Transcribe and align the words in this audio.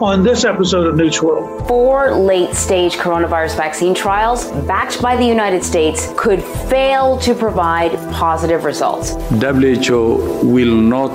On 0.00 0.22
this 0.22 0.44
episode 0.44 0.86
of 0.86 0.94
Newt's 0.94 1.20
World, 1.20 1.66
four 1.66 2.12
late 2.12 2.54
stage 2.54 2.94
coronavirus 2.94 3.56
vaccine 3.56 3.96
trials 3.96 4.48
backed 4.64 5.02
by 5.02 5.16
the 5.16 5.24
United 5.24 5.64
States 5.64 6.12
could 6.16 6.40
fail 6.40 7.18
to 7.18 7.34
provide 7.34 7.90
positive 8.12 8.62
results. 8.62 9.14
WHO 9.40 10.40
will 10.44 10.76
not 10.76 11.10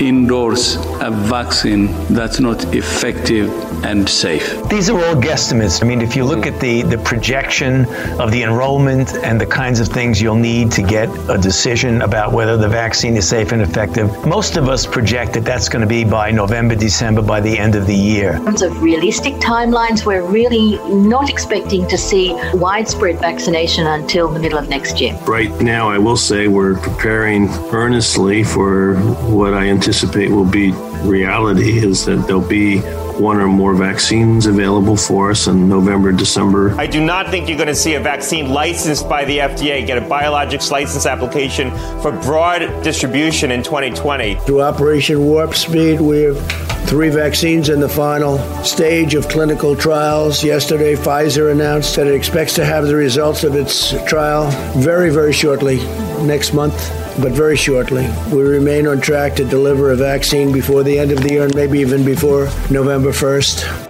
endorse 0.00 0.76
a 1.00 1.10
vaccine 1.10 1.86
that's 2.08 2.40
not 2.40 2.74
effective 2.74 3.50
and 3.84 4.08
safe. 4.08 4.62
These 4.68 4.90
are 4.90 4.98
all 5.04 5.14
guesstimates. 5.14 5.82
I 5.82 5.86
mean, 5.86 6.00
if 6.00 6.14
you 6.14 6.24
look 6.24 6.40
mm. 6.40 6.52
at 6.52 6.60
the, 6.60 6.82
the 6.82 6.98
projection 6.98 7.84
of 8.20 8.30
the 8.30 8.42
enrollment 8.42 9.14
and 9.16 9.40
the 9.40 9.46
kinds 9.46 9.80
of 9.80 9.88
things 9.88 10.20
you'll 10.20 10.36
need 10.36 10.70
to 10.72 10.82
get 10.82 11.08
a 11.28 11.38
decision 11.38 12.02
about 12.02 12.32
whether 12.32 12.56
the 12.56 12.68
vaccine 12.68 13.16
is 13.16 13.28
safe 13.28 13.52
and 13.52 13.62
effective, 13.62 14.26
most 14.26 14.56
of 14.56 14.68
us 14.68 14.86
project 14.86 15.32
that 15.34 15.44
that's 15.44 15.68
going 15.68 15.82
to 15.82 15.88
be 15.88 16.04
by 16.04 16.30
November, 16.30 16.74
December, 16.74 17.22
by 17.22 17.40
the 17.40 17.58
end 17.58 17.74
of 17.74 17.86
the 17.86 17.94
year. 17.94 18.34
In 18.34 18.44
terms 18.44 18.62
of 18.62 18.82
realistic 18.82 19.34
timelines, 19.34 20.06
we're 20.06 20.24
really 20.24 20.76
not 20.92 21.28
expecting 21.28 21.86
to 21.88 21.98
see 21.98 22.34
widespread 22.54 23.18
vaccination 23.18 23.86
until 23.86 24.28
the 24.28 24.38
middle 24.38 24.58
of 24.58 24.68
next 24.68 25.00
year. 25.00 25.14
Right 25.26 25.52
now, 25.60 25.88
I 25.88 25.98
will 25.98 26.16
say 26.16 26.46
we're 26.46 26.78
preparing 26.78 27.48
earnestly 27.72 28.44
for 28.44 28.96
what 28.96 29.54
I 29.54 29.66
anticipate 29.66 29.87
will 29.88 30.44
be 30.44 30.72
reality 31.02 31.78
is 31.78 32.04
that 32.04 32.26
there'll 32.26 32.46
be 32.46 32.80
one 33.18 33.38
or 33.38 33.48
more 33.48 33.74
vaccines 33.74 34.46
available 34.46 34.96
for 34.96 35.30
us 35.30 35.46
in 35.46 35.66
November, 35.68 36.12
December. 36.12 36.72
I 36.78 36.86
do 36.86 37.04
not 37.04 37.30
think 37.30 37.48
you're 37.48 37.56
going 37.56 37.68
to 37.68 37.74
see 37.74 37.94
a 37.94 38.00
vaccine 38.00 38.50
licensed 38.50 39.08
by 39.08 39.24
the 39.24 39.38
FDA 39.38 39.86
get 39.86 39.98
a 39.98 40.02
biologics 40.02 40.70
license 40.70 41.06
application 41.06 41.70
for 42.02 42.12
broad 42.12 42.60
distribution 42.84 43.50
in 43.50 43.62
2020. 43.62 44.36
Through 44.40 44.62
Operation 44.62 45.24
Warp 45.24 45.54
Speed, 45.54 46.00
we 46.00 46.22
have 46.22 46.38
three 46.86 47.08
vaccines 47.08 47.70
in 47.70 47.80
the 47.80 47.88
final 47.88 48.38
stage 48.62 49.14
of 49.14 49.28
clinical 49.28 49.74
trials. 49.74 50.44
Yesterday, 50.44 50.94
Pfizer 50.94 51.50
announced 51.50 51.96
that 51.96 52.06
it 52.06 52.14
expects 52.14 52.54
to 52.54 52.64
have 52.64 52.86
the 52.86 52.94
results 52.94 53.42
of 53.42 53.54
its 53.54 53.90
trial 54.06 54.50
very, 54.80 55.10
very 55.10 55.32
shortly, 55.32 55.78
next 56.24 56.52
month 56.52 57.07
but 57.20 57.32
very 57.32 57.56
shortly. 57.56 58.08
We 58.32 58.42
remain 58.42 58.86
on 58.86 59.00
track 59.00 59.34
to 59.36 59.44
deliver 59.44 59.90
a 59.90 59.96
vaccine 59.96 60.52
before 60.52 60.82
the 60.82 60.98
end 60.98 61.12
of 61.12 61.22
the 61.22 61.30
year 61.30 61.44
and 61.44 61.54
maybe 61.54 61.80
even 61.80 62.04
before 62.04 62.48
November 62.70 63.10
1st. 63.10 63.88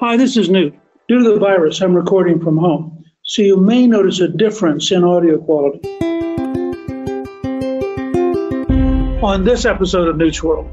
Hi, 0.00 0.16
this 0.16 0.36
is 0.36 0.48
Newt. 0.48 0.74
Due 1.08 1.22
to 1.22 1.30
the 1.34 1.38
virus, 1.38 1.80
I'm 1.80 1.94
recording 1.94 2.40
from 2.40 2.56
home, 2.56 3.04
so 3.22 3.42
you 3.42 3.56
may 3.56 3.86
notice 3.86 4.20
a 4.20 4.28
difference 4.28 4.90
in 4.92 5.04
audio 5.04 5.38
quality. 5.38 5.80
On 9.22 9.44
this 9.44 9.64
episode 9.64 10.08
of 10.08 10.16
Newt's 10.16 10.42
World, 10.42 10.68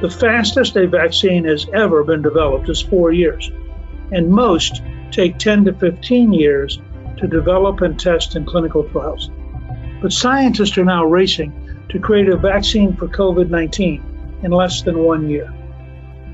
the 0.00 0.10
fastest 0.10 0.76
a 0.76 0.86
vaccine 0.86 1.44
has 1.44 1.66
ever 1.74 2.04
been 2.04 2.22
developed 2.22 2.68
is 2.68 2.80
four 2.80 3.12
years, 3.12 3.50
and 4.10 4.28
most 4.28 4.82
take 5.10 5.38
10 5.38 5.66
to 5.66 5.74
15 5.74 6.32
years 6.32 6.80
to 7.18 7.26
develop 7.26 7.82
and 7.82 8.00
test 8.00 8.34
in 8.34 8.44
clinical 8.44 8.82
trials. 8.90 9.30
But 10.02 10.12
scientists 10.12 10.76
are 10.78 10.84
now 10.84 11.04
racing 11.04 11.52
to 11.90 12.00
create 12.00 12.28
a 12.28 12.36
vaccine 12.36 12.96
for 12.96 13.06
COVID 13.06 13.50
19 13.50 14.40
in 14.42 14.50
less 14.50 14.82
than 14.82 14.98
one 14.98 15.30
year. 15.30 15.54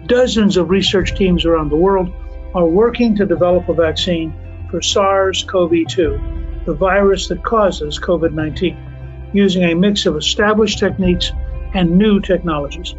Dozens 0.07 0.57
of 0.57 0.71
research 0.71 1.15
teams 1.15 1.45
around 1.45 1.69
the 1.69 1.77
world 1.77 2.11
are 2.55 2.65
working 2.65 3.15
to 3.17 3.27
develop 3.27 3.69
a 3.69 3.75
vaccine 3.75 4.33
for 4.71 4.81
SARS 4.81 5.45
CoV 5.45 5.87
2, 5.87 6.63
the 6.65 6.73
virus 6.73 7.29
that 7.29 7.45
causes 7.45 7.99
COVID 7.99 8.33
19, 8.33 9.31
using 9.35 9.65
a 9.65 9.75
mix 9.75 10.07
of 10.07 10.17
established 10.17 10.79
techniques 10.79 11.31
and 11.75 11.99
new 11.99 12.21
technologies. 12.21 12.95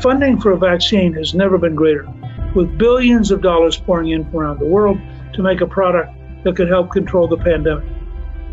Funding 0.00 0.40
for 0.40 0.50
a 0.50 0.58
vaccine 0.58 1.12
has 1.12 1.32
never 1.32 1.58
been 1.58 1.76
greater, 1.76 2.08
with 2.56 2.76
billions 2.76 3.30
of 3.30 3.40
dollars 3.40 3.78
pouring 3.78 4.08
in 4.08 4.24
from 4.24 4.40
around 4.40 4.58
the 4.58 4.66
world 4.66 4.98
to 5.34 5.42
make 5.44 5.60
a 5.60 5.66
product 5.66 6.12
that 6.42 6.56
could 6.56 6.68
help 6.68 6.90
control 6.90 7.28
the 7.28 7.36
pandemic. 7.36 7.88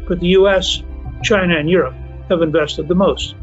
But 0.07 0.19
the 0.19 0.27
US 0.39 0.83
China 1.23 1.57
and 1.57 1.69
Europe 1.69 1.95
have 2.29 2.41
invested 2.41 2.87
the 2.87 2.95
most. 2.95 3.35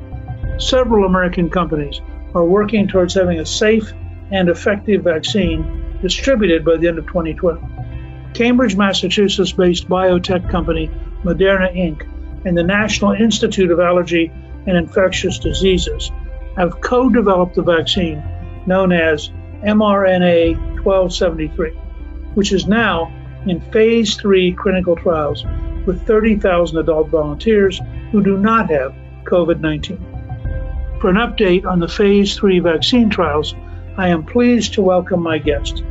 Several 0.58 1.04
American 1.04 1.50
companies 1.50 2.00
are 2.34 2.44
working 2.44 2.88
towards 2.88 3.14
having 3.14 3.38
a 3.40 3.46
safe 3.46 3.92
and 4.30 4.48
effective 4.48 5.02
vaccine 5.02 5.98
distributed 6.02 6.64
by 6.64 6.76
the 6.76 6.88
end 6.88 6.98
of 6.98 7.06
2020. 7.06 7.60
Cambridge, 8.34 8.76
Massachusetts 8.76 9.52
based 9.52 9.88
biotech 9.88 10.50
company 10.50 10.90
Moderna 11.24 11.74
Inc. 11.74 12.06
and 12.44 12.56
the 12.56 12.62
National 12.62 13.12
Institute 13.12 13.70
of 13.70 13.80
Allergy 13.80 14.30
and 14.66 14.76
Infectious 14.76 15.38
Diseases 15.38 16.10
have 16.56 16.80
co 16.80 17.08
developed 17.08 17.54
the 17.54 17.62
vaccine 17.62 18.22
known 18.66 18.92
as 18.92 19.30
mRNA 19.62 20.56
1273, 20.84 21.70
which 22.34 22.52
is 22.52 22.66
now 22.66 23.12
in 23.46 23.60
phase 23.72 24.16
three 24.16 24.52
clinical 24.52 24.96
trials 24.96 25.44
with 25.86 26.06
30,000 26.06 26.78
adult 26.78 27.08
volunteers 27.08 27.80
who 28.12 28.22
do 28.22 28.36
not 28.36 28.68
have 28.70 28.94
COVID 29.24 29.60
19. 29.60 29.98
For 31.00 31.10
an 31.10 31.16
update 31.16 31.64
on 31.64 31.78
the 31.78 31.88
phase 31.88 32.36
three 32.36 32.58
vaccine 32.58 33.10
trials, 33.10 33.54
I 33.96 34.08
am 34.08 34.24
pleased 34.24 34.74
to 34.74 34.82
welcome 34.82 35.22
my 35.22 35.38
guest, 35.38 35.82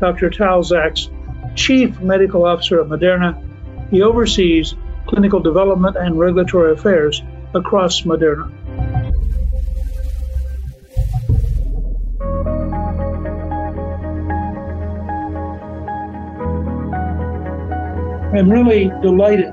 Dr. 0.00 0.30
Tal 0.30 0.62
Zaks, 0.62 1.10
Chief 1.56 2.00
Medical 2.00 2.46
Officer 2.46 2.80
of 2.80 2.88
Moderna. 2.88 3.36
He 3.90 4.02
oversees 4.02 4.74
clinical 5.06 5.40
development 5.40 5.96
and 5.96 6.18
regulatory 6.18 6.72
affairs 6.72 7.22
across 7.54 8.02
Moderna. 8.02 8.50
I'm 18.32 18.48
really 18.48 18.84
delighted 19.02 19.52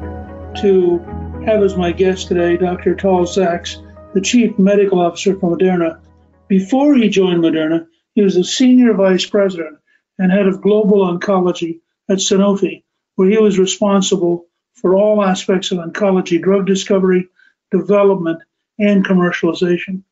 to 0.62 1.00
have 1.48 1.64
as 1.64 1.76
my 1.76 1.92
guest 1.92 2.28
today 2.28 2.58
Dr. 2.58 2.94
Tal 2.94 3.26
Zaks, 3.26 3.78
the 4.14 4.22
Chief 4.22 4.60
Medical 4.60 5.00
Officer 5.00 5.36
for 5.36 5.58
Moderna. 5.58 6.00
Before 6.48 6.94
he 6.94 7.10
joined 7.10 7.44
Moderna, 7.44 7.88
he 8.14 8.22
was 8.22 8.36
the 8.36 8.44
Senior 8.44 8.94
Vice 8.94 9.26
President 9.26 9.80
and 10.20 10.32
Head 10.32 10.46
of 10.46 10.62
Global 10.62 11.00
Oncology 11.00 11.80
at 12.08 12.20
Sanofi, 12.20 12.84
where 13.16 13.28
he 13.28 13.40
was 13.40 13.58
responsible 13.58 14.46
for 14.76 14.94
all 14.94 15.24
aspects 15.24 15.72
of 15.72 15.80
oncology 15.80 16.40
drug 16.40 16.68
discovery, 16.68 17.30
development, 17.72 18.44
and 18.78 19.04
commercialization. 19.04 20.04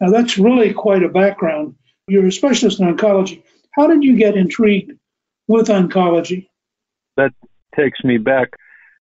Now, 0.00 0.10
that's 0.10 0.38
really 0.38 0.72
quite 0.72 1.02
a 1.02 1.08
background. 1.08 1.74
You're 2.06 2.26
a 2.26 2.32
specialist 2.32 2.78
in 2.78 2.86
oncology. 2.86 3.42
How 3.72 3.88
did 3.88 4.04
you 4.04 4.16
get 4.16 4.36
intrigued 4.36 4.92
with 5.48 5.66
oncology? 5.66 6.46
That 7.16 7.32
takes 7.76 8.02
me 8.04 8.18
back. 8.18 8.50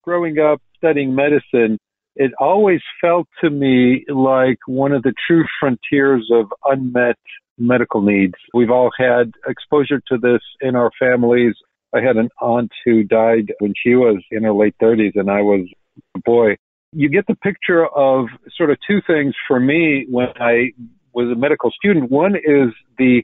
Growing 0.02 0.38
up 0.38 0.61
studying 0.76 1.14
medicine, 1.14 1.78
it 2.17 2.32
always 2.38 2.81
felt 3.00 3.28
to 3.43 3.50
me 3.50 4.05
like 4.08 4.58
one 4.67 4.93
of 4.93 5.02
the 5.02 5.14
true 5.26 5.44
frontiers 5.58 6.28
of 6.32 6.46
unmet 6.64 7.17
medical 7.58 8.00
needs. 8.00 8.34
We've 8.55 8.70
all 8.70 8.90
had 8.99 9.32
exposure 9.46 10.00
to 10.08 10.19
this 10.19 10.40
in 10.61 10.75
our 10.75 10.90
families. 10.99 11.55
I 11.94 12.00
had 12.00 12.17
an 12.17 12.31
aunt 12.40 12.70
who 12.84 13.05
died 13.05 13.52
when 13.58 13.75
she 13.76 13.94
was 13.94 14.22
in 14.31 14.44
her 14.44 14.52
late 14.52 14.75
30s 14.82 15.12
and 15.14 15.31
I 15.31 15.43
was 15.43 15.69
a 16.17 16.20
boy. 16.20 16.56
You 16.93 17.08
get 17.08 17.26
the 17.26 17.37
picture 17.37 17.87
of 17.87 18.26
sort 18.56 18.70
of 18.70 18.78
two 18.87 19.00
things 19.06 19.34
for 19.46 19.61
me 19.61 20.06
when 20.08 20.28
I 20.40 20.72
was 21.12 21.31
a 21.31 21.38
medical 21.38 21.70
student. 21.70 22.11
One 22.11 22.37
is 22.37 22.72
the 22.99 23.22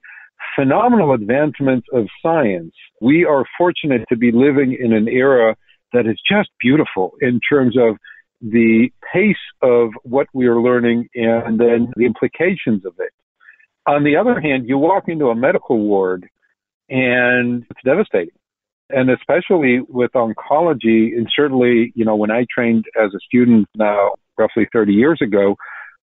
phenomenal 0.55 1.13
advancements 1.13 1.87
of 1.93 2.07
science. 2.23 2.75
We 3.01 3.25
are 3.25 3.45
fortunate 3.59 4.05
to 4.09 4.17
be 4.17 4.33
living 4.33 4.77
in 4.79 4.93
an 4.93 5.09
era 5.09 5.57
that 5.93 6.07
is 6.07 6.21
just 6.29 6.51
beautiful 6.61 7.13
in 7.21 7.41
terms 7.41 7.77
of 7.79 7.97
the 8.41 8.91
pace 9.13 9.37
of 9.63 9.91
what 10.03 10.27
we 10.35 10.47
are 10.47 10.61
learning 10.61 11.09
and 11.15 11.59
then 11.59 11.93
the 11.97 12.05
implications 12.05 12.85
of 12.85 12.95
it. 12.99 13.13
On 13.87 14.05
the 14.05 14.17
other 14.17 14.41
hand, 14.41 14.69
you 14.69 14.79
walk 14.79 15.05
into 15.09 15.27
a 15.27 15.35
medical 15.35 15.79
ward 15.79 16.29
and 16.89 17.65
it's 17.71 17.81
devastating. 17.85 18.35
And 18.89 19.11
especially 19.11 19.81
with 19.89 20.13
oncology, 20.13 21.17
and 21.17 21.29
certainly, 21.35 21.93
you 21.97 22.05
know, 22.05 22.15
when 22.15 22.31
I 22.31 22.47
trained 22.53 22.85
as 22.97 23.13
a 23.15 23.19
student 23.27 23.67
now, 23.75 24.13
roughly 24.39 24.69
30 24.73 24.93
years 24.93 25.19
ago, 25.21 25.57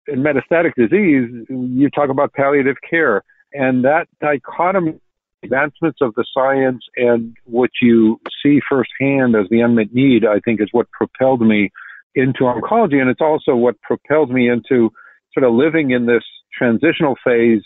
in 0.07 0.23
metastatic 0.23 0.73
disease, 0.75 1.29
you 1.49 1.89
talk 1.89 2.09
about 2.09 2.33
palliative 2.33 2.77
care. 2.89 3.21
And 3.53 3.85
that 3.85 4.07
dichotomy, 4.19 4.99
advancements 5.43 5.99
of 6.01 6.15
the 6.15 6.25
science 6.33 6.83
and 6.95 7.35
what 7.45 7.69
you 7.81 8.19
see 8.41 8.59
firsthand 8.67 9.35
as 9.35 9.47
the 9.49 9.61
unmet 9.61 9.93
need, 9.93 10.25
I 10.25 10.39
think 10.39 10.61
is 10.61 10.69
what 10.71 10.89
propelled 10.91 11.41
me 11.41 11.71
into 12.15 12.41
oncology. 12.41 12.99
And 12.99 13.09
it's 13.09 13.21
also 13.21 13.55
what 13.55 13.79
propelled 13.81 14.31
me 14.31 14.49
into 14.49 14.91
sort 15.33 15.43
of 15.43 15.53
living 15.53 15.91
in 15.91 16.05
this 16.05 16.23
transitional 16.57 17.15
phase, 17.23 17.61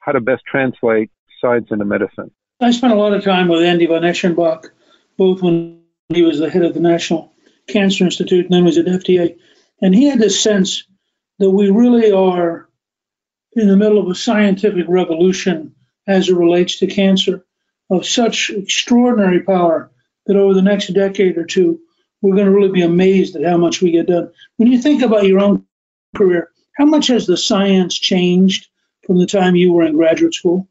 how 0.00 0.12
to 0.12 0.20
best 0.20 0.42
translate 0.50 1.10
science 1.40 1.68
into 1.70 1.84
medicine. 1.84 2.30
I 2.60 2.70
spent 2.72 2.92
a 2.92 2.96
lot 2.96 3.14
of 3.14 3.24
time 3.24 3.48
with 3.48 3.62
Andy 3.62 3.86
von 3.86 4.02
Eschenbach, 4.02 4.66
both 5.16 5.42
when 5.42 5.82
he 6.08 6.22
was 6.22 6.38
the 6.38 6.50
head 6.50 6.62
of 6.62 6.74
the 6.74 6.80
National 6.80 7.32
Cancer 7.68 8.04
Institute 8.04 8.46
and 8.46 8.54
then 8.54 8.64
was 8.64 8.78
at 8.78 8.86
FDA. 8.86 9.38
And 9.80 9.94
he 9.94 10.08
had 10.08 10.18
this 10.18 10.42
sense 10.42 10.84
that 11.38 11.50
we 11.50 11.70
really 11.70 12.12
are 12.12 12.68
in 13.54 13.68
the 13.68 13.76
middle 13.76 13.98
of 13.98 14.08
a 14.08 14.14
scientific 14.14 14.86
revolution 14.88 15.74
as 16.06 16.28
it 16.28 16.36
relates 16.36 16.78
to 16.78 16.86
cancer 16.86 17.44
of 17.90 18.06
such 18.06 18.50
extraordinary 18.50 19.40
power 19.40 19.90
that 20.26 20.36
over 20.36 20.54
the 20.54 20.62
next 20.62 20.88
decade 20.88 21.36
or 21.36 21.44
two, 21.44 21.80
we're 22.22 22.34
going 22.34 22.46
to 22.46 22.52
really 22.52 22.72
be 22.72 22.82
amazed 22.82 23.34
at 23.36 23.44
how 23.44 23.56
much 23.56 23.82
we 23.82 23.90
get 23.90 24.06
done. 24.06 24.30
When 24.56 24.70
you 24.70 24.80
think 24.80 25.02
about 25.02 25.24
your 25.24 25.40
own 25.40 25.64
career, 26.16 26.50
how 26.76 26.84
much 26.84 27.08
has 27.08 27.26
the 27.26 27.36
science 27.36 27.98
changed 27.98 28.68
from 29.06 29.18
the 29.18 29.26
time 29.26 29.56
you 29.56 29.72
were 29.72 29.84
in 29.84 29.96
graduate 29.96 30.34
school? 30.34 30.68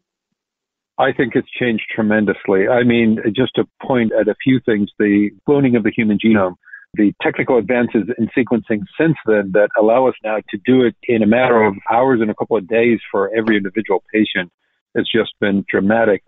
I 0.97 1.13
think 1.13 1.35
it's 1.35 1.49
changed 1.51 1.85
tremendously. 1.93 2.67
I 2.67 2.83
mean, 2.83 3.19
just 3.33 3.55
to 3.55 3.67
point 3.81 4.11
at 4.13 4.27
a 4.27 4.35
few 4.43 4.59
things, 4.59 4.91
the 4.99 5.31
cloning 5.47 5.77
of 5.77 5.83
the 5.83 5.91
human 5.91 6.19
genome, 6.19 6.55
the 6.95 7.13
technical 7.21 7.57
advances 7.57 8.09
in 8.17 8.27
sequencing 8.37 8.81
since 8.99 9.15
then 9.25 9.51
that 9.53 9.69
allow 9.77 10.07
us 10.07 10.15
now 10.23 10.37
to 10.49 10.57
do 10.65 10.83
it 10.83 10.95
in 11.03 11.21
a 11.21 11.27
matter 11.27 11.61
of 11.61 11.75
hours 11.91 12.19
and 12.21 12.31
a 12.31 12.35
couple 12.35 12.57
of 12.57 12.67
days 12.67 12.99
for 13.11 13.33
every 13.35 13.57
individual 13.57 14.03
patient 14.11 14.51
has 14.95 15.07
just 15.13 15.31
been 15.39 15.63
dramatic. 15.69 16.23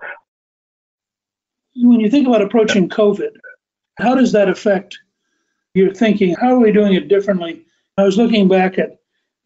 When 1.76 2.00
you 2.00 2.10
think 2.10 2.28
about 2.28 2.42
approaching 2.42 2.90
COVID, 2.90 3.32
how 3.98 4.16
does 4.16 4.34
that 4.34 4.50
affect 4.50 5.00
your 5.74 5.94
thinking? 5.94 6.36
How 6.36 6.56
are 6.56 6.60
we 6.60 6.72
doing 6.72 6.94
it 6.94 7.08
differently? 7.08 7.66
I 7.98 8.04
was 8.04 8.18
looking 8.18 8.48
back 8.48 8.78
at 8.78 9.00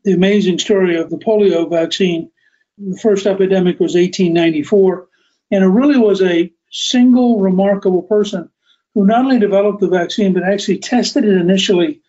the 0.03 0.13
amazing 0.13 0.59
story 0.59 0.97
of 0.97 1.09
the 1.09 1.17
polio 1.17 1.69
vaccine. 1.69 2.29
The 2.77 2.97
first 2.97 3.25
epidemic 3.25 3.79
was 3.79 3.95
1894, 3.95 5.07
and 5.51 5.63
it 5.63 5.67
really 5.67 5.97
was 5.97 6.21
a 6.21 6.51
single 6.71 7.39
remarkable 7.39 8.01
person 8.01 8.50
who 8.95 9.06
not 9.06 9.25
only 9.25 9.38
developed 9.38 9.81
the 9.81 9.89
vaccine, 9.89 10.33
but 10.33 10.44
actually 10.44 10.80
tested 10.80 11.25
it 11.25 11.38
initially 11.38 12.00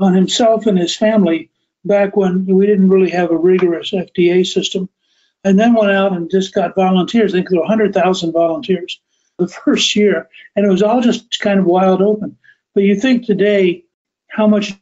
on 0.00 0.12
himself 0.12 0.66
and 0.66 0.76
his 0.76 0.94
family 0.94 1.48
back 1.84 2.16
when 2.16 2.44
we 2.44 2.66
didn't 2.66 2.90
really 2.90 3.10
have 3.10 3.30
a 3.30 3.36
rigorous 3.36 3.92
FDA 3.92 4.44
system. 4.44 4.88
And 5.44 5.58
then 5.58 5.74
went 5.74 5.92
out 5.92 6.12
and 6.12 6.30
just 6.30 6.52
got 6.52 6.74
volunteers. 6.74 7.32
I 7.32 7.38
think 7.38 7.48
there 7.48 7.58
were 7.58 7.66
100,000 7.66 8.32
volunteers 8.32 9.00
the 9.38 9.48
first 9.64 9.96
year. 9.96 10.28
And 10.54 10.66
it 10.66 10.68
was 10.68 10.82
all 10.82 11.00
just 11.00 11.40
kind 11.40 11.58
of 11.58 11.64
wild 11.64 12.02
open. 12.02 12.36
But 12.74 12.84
you 12.84 12.96
think 12.98 13.24
today 13.24 13.84
how 14.28 14.46
much 14.46 14.72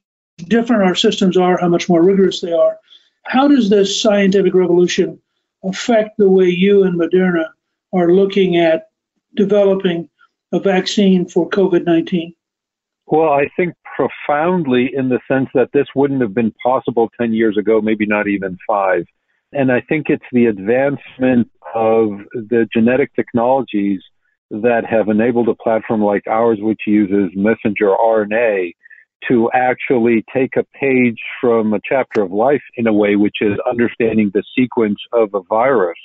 different 0.48 0.82
our 0.82 0.94
systems 0.94 1.36
are, 1.36 1.58
how 1.58 1.68
much 1.68 1.88
more 1.88 2.02
rigorous 2.02 2.40
they 2.40 2.52
are. 2.52 2.78
How 3.24 3.48
does 3.48 3.68
this 3.68 4.00
scientific 4.00 4.54
revolution 4.54 5.20
affect 5.62 6.16
the 6.16 6.30
way 6.30 6.48
you 6.48 6.84
and 6.84 6.98
Moderna 6.98 7.50
are 7.92 8.12
looking 8.12 8.56
at 8.56 8.88
developing 9.36 10.08
a 10.52 10.61
vaccine 10.61 11.26
for 11.29 11.49
COVID 11.49 11.85
19? 11.85 12.35
Well, 13.06 13.32
I 13.32 13.49
think 13.56 13.75
profoundly 13.97 14.91
in 14.94 15.08
the 15.08 15.20
sense 15.29 15.49
that 15.55 15.70
this 15.73 15.87
wouldn't 15.94 16.20
have 16.20 16.35
been 16.35 16.55
possible 16.62 17.11
10 17.20 17.32
years 17.32 17.56
ago, 17.58 17.81
maybe 17.81 18.06
not 18.06 18.29
even 18.29 18.56
five. 18.67 19.05
And 19.52 19.73
I 19.73 19.81
think 19.81 20.06
it's 20.08 20.25
the 20.32 20.47
advancement 20.47 21.50
of 21.75 22.11
the 22.32 22.69
genetic 22.73 23.14
technologies 23.14 24.00
that 24.50 24.85
have 24.88 25.08
enabled 25.08 25.49
a 25.49 25.55
platform 25.55 26.02
like 26.02 26.26
ours, 26.28 26.59
which 26.61 26.83
uses 26.87 27.30
messenger 27.35 27.88
RNA, 27.88 28.73
to 29.28 29.50
actually 29.52 30.25
take 30.33 30.57
a 30.57 30.64
page 30.78 31.19
from 31.40 31.75
a 31.75 31.80
chapter 31.85 32.23
of 32.23 32.33
life 32.33 32.62
in 32.76 32.87
a 32.87 32.92
way, 32.92 33.16
which 33.16 33.37
is 33.40 33.59
understanding 33.69 34.30
the 34.33 34.42
sequence 34.57 34.99
of 35.12 35.35
a 35.35 35.42
virus 35.42 35.99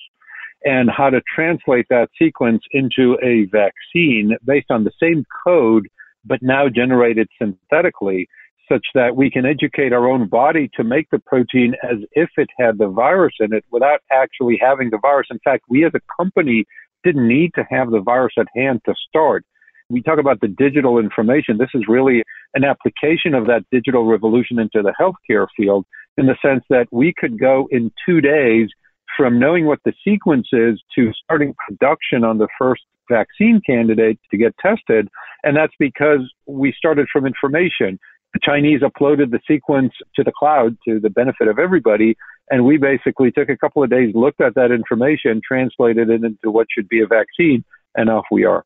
and 0.66 0.90
how 0.90 1.10
to 1.10 1.22
translate 1.34 1.86
that 1.90 2.10
sequence 2.20 2.64
into 2.72 3.18
a 3.24 3.46
vaccine 3.46 4.36
based 4.46 4.72
on 4.72 4.84
the 4.84 4.92
same 5.02 5.24
code, 5.46 5.88
but 6.26 6.40
now 6.42 6.68
generated 6.68 7.30
synthetically, 7.40 8.28
such 8.68 8.86
that 8.96 9.16
we 9.16 9.30
can 9.30 9.46
educate 9.46 9.94
our 9.94 10.10
own 10.10 10.28
body 10.28 10.70
to 10.76 10.84
make 10.84 11.08
the 11.12 11.20
protein 11.20 11.76
as 11.84 12.00
if 12.14 12.30
it 12.38 12.50
had 12.60 12.80
the 12.80 12.88
virus 12.88 13.36
in 13.40 13.54
it 13.54 13.64
without 13.72 14.00
actually 14.12 14.58
having 14.60 14.90
the 14.90 14.98
virus. 14.98 15.28
In 15.30 15.40
fact, 15.44 15.66
we 15.70 15.86
as 15.86 15.92
a 15.94 16.02
company 16.20 16.66
didn't 17.04 17.28
need 17.28 17.52
to 17.54 17.64
have 17.70 17.92
the 17.92 18.02
virus 18.02 18.34
at 18.40 18.48
hand 18.56 18.82
to 18.86 18.96
start. 19.08 19.46
We 19.90 20.02
talk 20.02 20.18
about 20.18 20.42
the 20.42 20.48
digital 20.48 20.98
information. 20.98 21.60
This 21.60 21.70
is 21.76 21.84
really 21.88 22.24
an 22.56 22.64
application 22.64 23.36
of 23.36 23.46
that 23.46 23.66
digital 23.72 24.06
revolution 24.06 24.58
into 24.58 24.82
the 24.82 24.96
healthcare 25.00 25.46
field 25.56 25.86
in 26.18 26.26
the 26.26 26.36
sense 26.42 26.64
that 26.72 26.88
we 26.92 27.14
could 27.16 27.40
go 27.40 27.68
in 27.70 27.92
two 28.04 28.20
days 28.20 28.70
from 29.16 29.40
knowing 29.40 29.66
what 29.66 29.80
the 29.86 29.94
sequence 30.04 30.48
is 30.52 30.82
to 30.96 31.12
starting 31.14 31.56
production 31.68 32.24
on 32.24 32.38
the 32.38 32.48
first 32.58 32.84
vaccine 33.10 33.62
candidate 33.66 34.20
to 34.32 34.38
get 34.38 34.56
tested. 34.58 35.08
And 35.44 35.56
that's 35.56 35.74
because 35.80 36.22
we 36.46 36.74
started 36.78 37.08
from 37.12 37.26
information. 37.26 38.00
The 38.34 38.40
Chinese 38.44 38.82
uploaded 38.82 39.32
the 39.32 39.40
sequence 39.48 39.94
to 40.16 40.24
the 40.24 40.32
cloud 40.32 40.78
to 40.88 41.00
the 41.00 41.10
benefit 41.10 41.48
of 41.48 41.60
everybody. 41.60 42.18
And 42.52 42.66
we 42.66 42.78
basically 42.78 43.32
took 43.32 43.50
a 43.50 43.58
couple 43.58 43.84
of 43.84 43.90
days, 43.90 44.14
looked 44.14 44.42
at 44.42 44.56
that 44.56 44.72
information, 44.72 45.42
translated 45.46 46.10
it 46.10 46.24
into 46.24 46.52
what 46.52 46.68
should 46.70 46.90
be 46.90 47.02
a 47.02 47.08
vaccine, 47.08 47.64
and 47.96 48.10
off 48.10 48.26
we 48.32 48.44
are. 48.44 48.66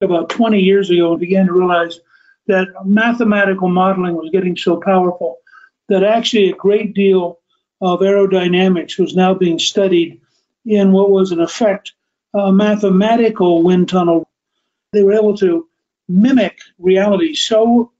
About 0.00 0.28
20 0.28 0.60
years 0.60 0.90
ago, 0.90 1.14
we 1.14 1.20
began 1.20 1.46
to 1.46 1.52
realize 1.52 2.00
that 2.46 2.68
mathematical 2.84 3.68
modeling 3.68 4.14
was 4.14 4.30
getting 4.30 4.56
so 4.56 4.80
powerful 4.80 5.38
that 5.88 6.02
actually 6.02 6.50
a 6.50 6.54
great 6.54 6.94
deal 6.94 7.37
of 7.80 8.00
aerodynamics 8.00 8.98
was 8.98 9.14
now 9.14 9.34
being 9.34 9.58
studied 9.58 10.20
in 10.66 10.92
what 10.92 11.10
was, 11.10 11.32
in 11.32 11.40
effect, 11.40 11.92
a 12.34 12.52
mathematical 12.52 13.62
wind 13.62 13.88
tunnel. 13.88 14.28
They 14.92 15.02
were 15.02 15.14
able 15.14 15.36
to 15.38 15.68
mimic 16.08 16.58
reality 16.78 17.34
so 17.34 17.92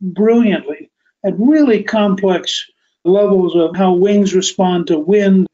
brilliantly 0.00 0.90
at 1.24 1.38
really 1.38 1.82
complex 1.82 2.70
levels 3.04 3.54
of 3.54 3.76
how 3.76 3.92
wings 3.92 4.34
respond 4.34 4.88
to 4.88 4.98
wind 4.98 5.46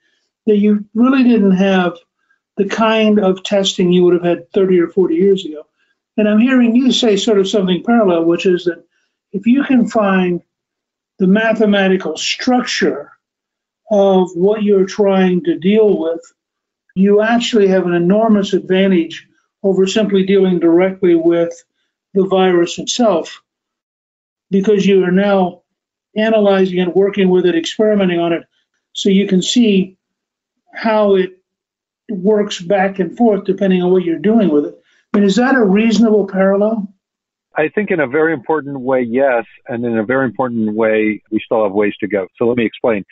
that 0.47 0.57
you 0.57 0.85
really 0.95 1.23
didn't 1.23 1.53
have 1.53 1.97
the 2.57 2.67
kind 2.67 3.19
of 3.19 3.43
testing 3.43 3.93
you 3.93 4.05
would 4.05 4.15
have 4.15 4.25
had 4.25 4.51
30 4.53 4.81
or 4.81 4.89
40 4.89 5.15
years 5.15 5.45
ago. 5.45 5.67
And 6.17 6.29
I'm 6.29 6.41
hearing 6.41 6.77
you 6.77 6.93
say 6.93 7.17
sort 7.17 7.39
of 7.39 7.49
something 7.49 7.83
parallel, 7.85 8.25
which 8.25 8.47
is 8.47 8.65
that 8.65 8.85
if 9.33 9.47
you 9.47 9.65
can 9.65 9.89
find 9.89 10.43
the 11.19 11.27
mathematical 11.27 12.17
structure 12.17 13.13
of 13.91 14.31
what 14.35 14.63
you're 14.63 14.87
trying 14.87 15.45
to 15.45 15.59
deal 15.59 15.99
with, 15.99 16.21
you 16.95 17.21
actually 17.21 17.69
have 17.69 17.87
an 17.87 17.95
enormous 17.95 18.53
advantage 18.53 19.27
over 19.63 19.87
simply 19.87 20.25
dealing 20.25 20.59
directly 20.59 21.15
with 21.15 21.53
the 22.15 22.27
virus 22.27 22.79
itself 22.79 23.43
because 24.51 24.87
you 24.87 25.05
are 25.05 25.13
now 25.13 25.63
analyzing 26.17 26.79
it, 26.79 26.97
working 26.97 27.29
with 27.29 27.47
it, 27.47 27.55
experimenting 27.55 28.19
on 28.19 28.33
it, 28.33 28.43
so 28.93 29.09
you 29.09 29.27
can 29.27 29.43
see 29.43 29.97
how 30.75 31.15
it 31.15 31.39
works 32.09 32.61
back 32.61 32.99
and 32.99 33.17
forth 33.17 33.45
depending 33.45 33.83
on 33.83 33.93
what 33.93 34.05
you're 34.05 34.19
doing 34.19 34.49
with 34.49 34.67
it. 34.67 34.75
I 35.13 35.19
mean, 35.19 35.27
is 35.27 35.37
that 35.37 35.55
a 35.55 35.63
reasonable 35.63 36.27
parallel? 36.27 36.93
I 37.57 37.69
think 37.69 37.91
in 37.91 38.01
a 38.01 38.07
very 38.07 38.33
important 38.33 38.81
way, 38.81 39.03
yes. 39.03 39.45
And 39.69 39.85
in 39.85 39.99
a 39.99 40.05
very 40.05 40.25
important 40.25 40.75
way, 40.75 41.23
we 41.31 41.41
still 41.45 41.65
have 41.65 41.73
ways 41.73 41.95
to 42.01 42.09
go. 42.09 42.27
So 42.37 42.47
let 42.47 42.57
me 42.57 42.65
explain. 42.65 43.05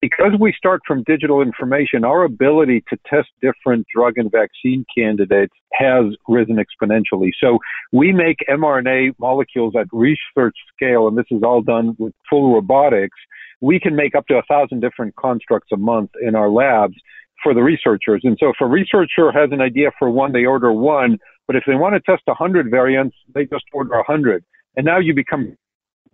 Because 0.00 0.32
we 0.40 0.54
start 0.56 0.80
from 0.86 1.02
digital 1.02 1.42
information, 1.42 2.04
our 2.04 2.24
ability 2.24 2.82
to 2.88 2.96
test 3.06 3.28
different 3.42 3.86
drug 3.94 4.16
and 4.16 4.30
vaccine 4.30 4.86
candidates 4.96 5.52
has 5.74 6.06
risen 6.26 6.56
exponentially. 6.56 7.32
So 7.38 7.58
we 7.92 8.10
make 8.10 8.38
mRNA 8.48 9.12
molecules 9.18 9.74
at 9.78 9.86
research 9.92 10.56
scale, 10.74 11.06
and 11.06 11.18
this 11.18 11.26
is 11.30 11.42
all 11.42 11.60
done 11.60 11.96
with 11.98 12.14
full 12.30 12.54
robotics. 12.54 13.18
We 13.60 13.78
can 13.78 13.94
make 13.94 14.14
up 14.14 14.26
to 14.28 14.36
a 14.36 14.42
thousand 14.48 14.80
different 14.80 15.16
constructs 15.16 15.68
a 15.70 15.76
month 15.76 16.12
in 16.22 16.34
our 16.34 16.48
labs 16.48 16.94
for 17.42 17.52
the 17.52 17.62
researchers. 17.62 18.22
And 18.24 18.38
so 18.40 18.48
if 18.48 18.56
a 18.62 18.66
researcher 18.66 19.30
has 19.32 19.50
an 19.52 19.60
idea 19.60 19.90
for 19.98 20.10
one, 20.10 20.32
they 20.32 20.46
order 20.46 20.72
one. 20.72 21.18
But 21.46 21.56
if 21.56 21.64
they 21.66 21.74
want 21.74 21.94
to 21.94 22.00
test 22.00 22.22
a 22.26 22.30
100 22.30 22.70
variants, 22.70 23.16
they 23.34 23.44
just 23.44 23.64
order 23.74 23.92
a 23.92 23.98
100. 23.98 24.44
And 24.76 24.86
now 24.86 24.98
you 24.98 25.14
become 25.14 25.56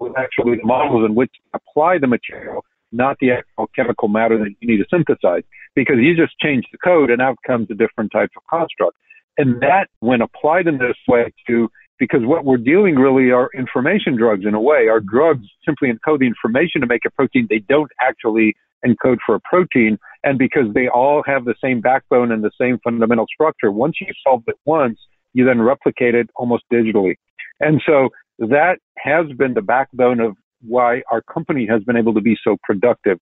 with 0.01 0.13
actually 0.19 0.57
the 0.57 0.65
models 0.65 1.05
in 1.09 1.15
which 1.15 1.31
apply 1.55 1.99
the 1.99 2.07
material, 2.07 2.65
not 2.97 3.17
the 3.21 3.31
actual 3.33 3.69
chemical 3.75 4.09
matter 4.09 4.39
that 4.39 4.51
you 4.61 4.69
need 4.69 4.79
to 4.79 4.87
synthesize, 4.91 5.43
because 5.75 5.97
you 5.99 6.17
just 6.17 6.39
change 6.39 6.65
the 6.73 6.79
code 6.79 7.11
and 7.11 7.21
out 7.23 7.37
comes 7.47 7.69
a 7.71 7.75
different 7.75 8.11
type 8.13 8.31
of 8.37 8.43
construct. 8.49 8.97
And 9.39 9.61
that, 9.61 9.89
when 10.01 10.23
applied 10.23 10.67
in 10.67 10.79
this 10.79 10.97
way 11.07 11.33
to, 11.47 11.71
because 11.99 12.21
what 12.25 12.45
we're 12.45 12.57
dealing 12.57 12.97
really 12.97 13.31
are 13.31 13.51
information 13.55 14.17
drugs 14.17 14.45
in 14.47 14.55
a 14.55 14.61
way. 14.61 14.89
Our 14.89 15.01
drugs 15.01 15.47
simply 15.65 15.91
encode 15.93 16.21
the 16.21 16.27
information 16.27 16.81
to 16.81 16.87
make 16.87 17.05
a 17.07 17.11
protein. 17.11 17.47
They 17.49 17.59
don't 17.59 17.91
actually 18.01 18.57
encode 18.85 19.19
for 19.25 19.35
a 19.35 19.41
protein. 19.41 19.99
And 20.25 20.39
because 20.39 20.73
they 20.75 20.89
all 20.89 21.23
have 21.27 21.45
the 21.45 21.55
same 21.63 21.81
backbone 21.81 22.33
and 22.33 22.43
the 22.43 22.51
same 22.61 22.79
fundamental 22.83 23.27
structure, 23.33 23.71
once 23.71 23.97
you 24.01 24.09
solve 24.27 24.43
it 24.47 24.57
once, 24.65 24.99
you 25.33 25.45
then 25.45 25.61
replicate 25.61 26.15
it 26.15 26.29
almost 26.37 26.65
digitally. 26.73 27.17
And 27.61 27.83
so 27.87 28.11
that 28.39 28.79
has 28.99 29.27
been 29.37 29.55
the 29.55 29.63
backbone 29.63 30.21
of 30.21 30.37
why 30.61 31.03
our 31.11 31.23
company 31.23 31.67
has 31.67 31.83
been 31.85 31.97
able 31.97 32.15
to 32.15 32.21
be 32.21 32.37
so 32.43 32.57
productive. 32.63 33.19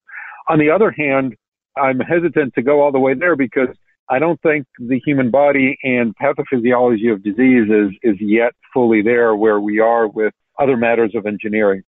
On 0.49 0.59
the 0.59 0.69
other 0.69 0.91
hand, 0.91 1.35
I'm 1.77 1.99
hesitant 1.99 2.53
to 2.55 2.61
go 2.61 2.81
all 2.81 2.91
the 2.91 2.99
way 2.99 3.13
there 3.13 3.35
because 3.35 3.69
I 4.09 4.19
don't 4.19 4.39
think 4.41 4.67
the 4.77 4.99
human 5.05 5.31
body 5.31 5.77
and 5.83 6.15
pathophysiology 6.15 7.11
of 7.11 7.23
disease 7.23 7.67
is, 7.69 7.91
is 8.03 8.15
yet 8.19 8.53
fully 8.73 9.01
there 9.01 9.35
where 9.35 9.59
we 9.59 9.79
are 9.79 10.07
with 10.07 10.33
other 10.59 10.77
matters 10.77 11.13
of 11.15 11.25
engineering. 11.25 11.83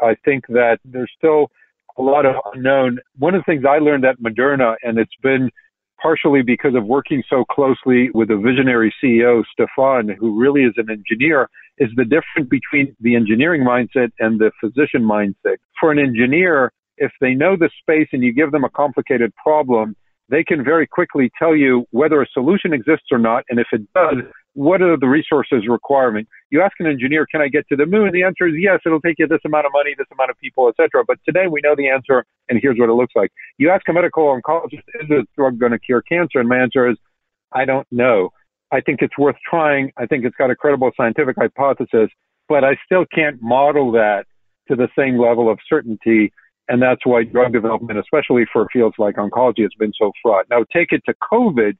I 0.00 0.16
think 0.24 0.46
that 0.48 0.78
there's 0.84 1.10
still 1.16 1.48
a 1.98 2.02
lot 2.02 2.24
of 2.24 2.36
unknown. 2.54 2.98
One 3.18 3.34
of 3.34 3.42
the 3.44 3.52
things 3.52 3.64
I 3.68 3.78
learned 3.78 4.04
at 4.04 4.20
Moderna, 4.20 4.76
and 4.82 4.98
it's 4.98 5.16
been 5.22 5.50
partially 6.00 6.42
because 6.42 6.74
of 6.74 6.84
working 6.84 7.22
so 7.28 7.44
closely 7.44 8.10
with 8.14 8.30
a 8.30 8.36
visionary 8.36 8.94
CEO, 9.02 9.42
Stéphane, 9.58 10.14
who 10.16 10.40
really 10.40 10.62
is 10.62 10.74
an 10.76 10.90
engineer, 10.90 11.48
is 11.78 11.90
the 11.96 12.04
difference 12.04 12.48
between 12.48 12.94
the 13.00 13.14
engineering 13.14 13.62
mindset 13.62 14.10
and 14.18 14.40
the 14.40 14.50
physician 14.60 15.02
mindset. 15.02 15.56
For 15.80 15.92
an 15.92 15.98
engineer, 15.98 16.72
if 16.96 17.12
they 17.20 17.34
know 17.34 17.56
the 17.56 17.70
space 17.80 18.08
and 18.12 18.22
you 18.22 18.32
give 18.32 18.52
them 18.52 18.64
a 18.64 18.70
complicated 18.70 19.32
problem, 19.36 19.96
they 20.28 20.44
can 20.44 20.64
very 20.64 20.86
quickly 20.86 21.30
tell 21.38 21.56
you 21.56 21.86
whether 21.90 22.20
a 22.20 22.26
solution 22.32 22.72
exists 22.72 23.06
or 23.10 23.18
not. 23.18 23.44
And 23.48 23.58
if 23.58 23.68
it 23.72 23.82
does, 23.94 24.18
what 24.58 24.82
are 24.82 24.96
the 24.96 25.06
resources 25.06 25.68
requirement? 25.68 26.26
You 26.50 26.62
ask 26.62 26.72
an 26.80 26.88
engineer, 26.88 27.26
can 27.30 27.40
I 27.40 27.46
get 27.46 27.68
to 27.68 27.76
the 27.76 27.86
moon? 27.86 28.10
The 28.12 28.24
answer 28.24 28.48
is 28.48 28.54
yes, 28.58 28.80
it'll 28.84 29.00
take 29.00 29.14
you 29.20 29.28
this 29.28 29.38
amount 29.44 29.66
of 29.66 29.72
money, 29.72 29.94
this 29.96 30.08
amount 30.12 30.30
of 30.30 30.38
people, 30.38 30.68
etc. 30.68 31.04
But 31.06 31.18
today 31.24 31.46
we 31.46 31.60
know 31.62 31.76
the 31.76 31.88
answer, 31.88 32.24
and 32.48 32.58
here's 32.60 32.76
what 32.76 32.88
it 32.88 32.94
looks 32.94 33.12
like. 33.14 33.30
You 33.58 33.70
ask 33.70 33.88
a 33.88 33.92
medical 33.92 34.24
oncologist, 34.24 34.82
is 35.00 35.08
this 35.08 35.22
drug 35.36 35.60
going 35.60 35.70
to 35.70 35.78
cure 35.78 36.02
cancer? 36.02 36.40
And 36.40 36.48
my 36.48 36.58
answer 36.58 36.90
is, 36.90 36.96
I 37.52 37.66
don't 37.66 37.86
know. 37.92 38.30
I 38.72 38.80
think 38.80 39.00
it's 39.00 39.16
worth 39.16 39.36
trying. 39.48 39.92
I 39.96 40.06
think 40.06 40.24
it's 40.24 40.34
got 40.34 40.50
a 40.50 40.56
credible 40.56 40.90
scientific 40.96 41.36
hypothesis, 41.38 42.10
but 42.48 42.64
I 42.64 42.76
still 42.84 43.06
can't 43.14 43.40
model 43.40 43.92
that 43.92 44.24
to 44.66 44.74
the 44.74 44.88
same 44.98 45.20
level 45.20 45.48
of 45.48 45.60
certainty. 45.68 46.32
And 46.66 46.82
that's 46.82 47.06
why 47.06 47.22
drug 47.22 47.52
development, 47.52 48.00
especially 48.00 48.44
for 48.52 48.66
fields 48.72 48.96
like 48.98 49.14
oncology, 49.14 49.62
has 49.62 49.70
been 49.78 49.92
so 49.96 50.10
fraught. 50.20 50.46
Now 50.50 50.64
take 50.72 50.90
it 50.90 51.02
to 51.06 51.14
COVID. 51.32 51.76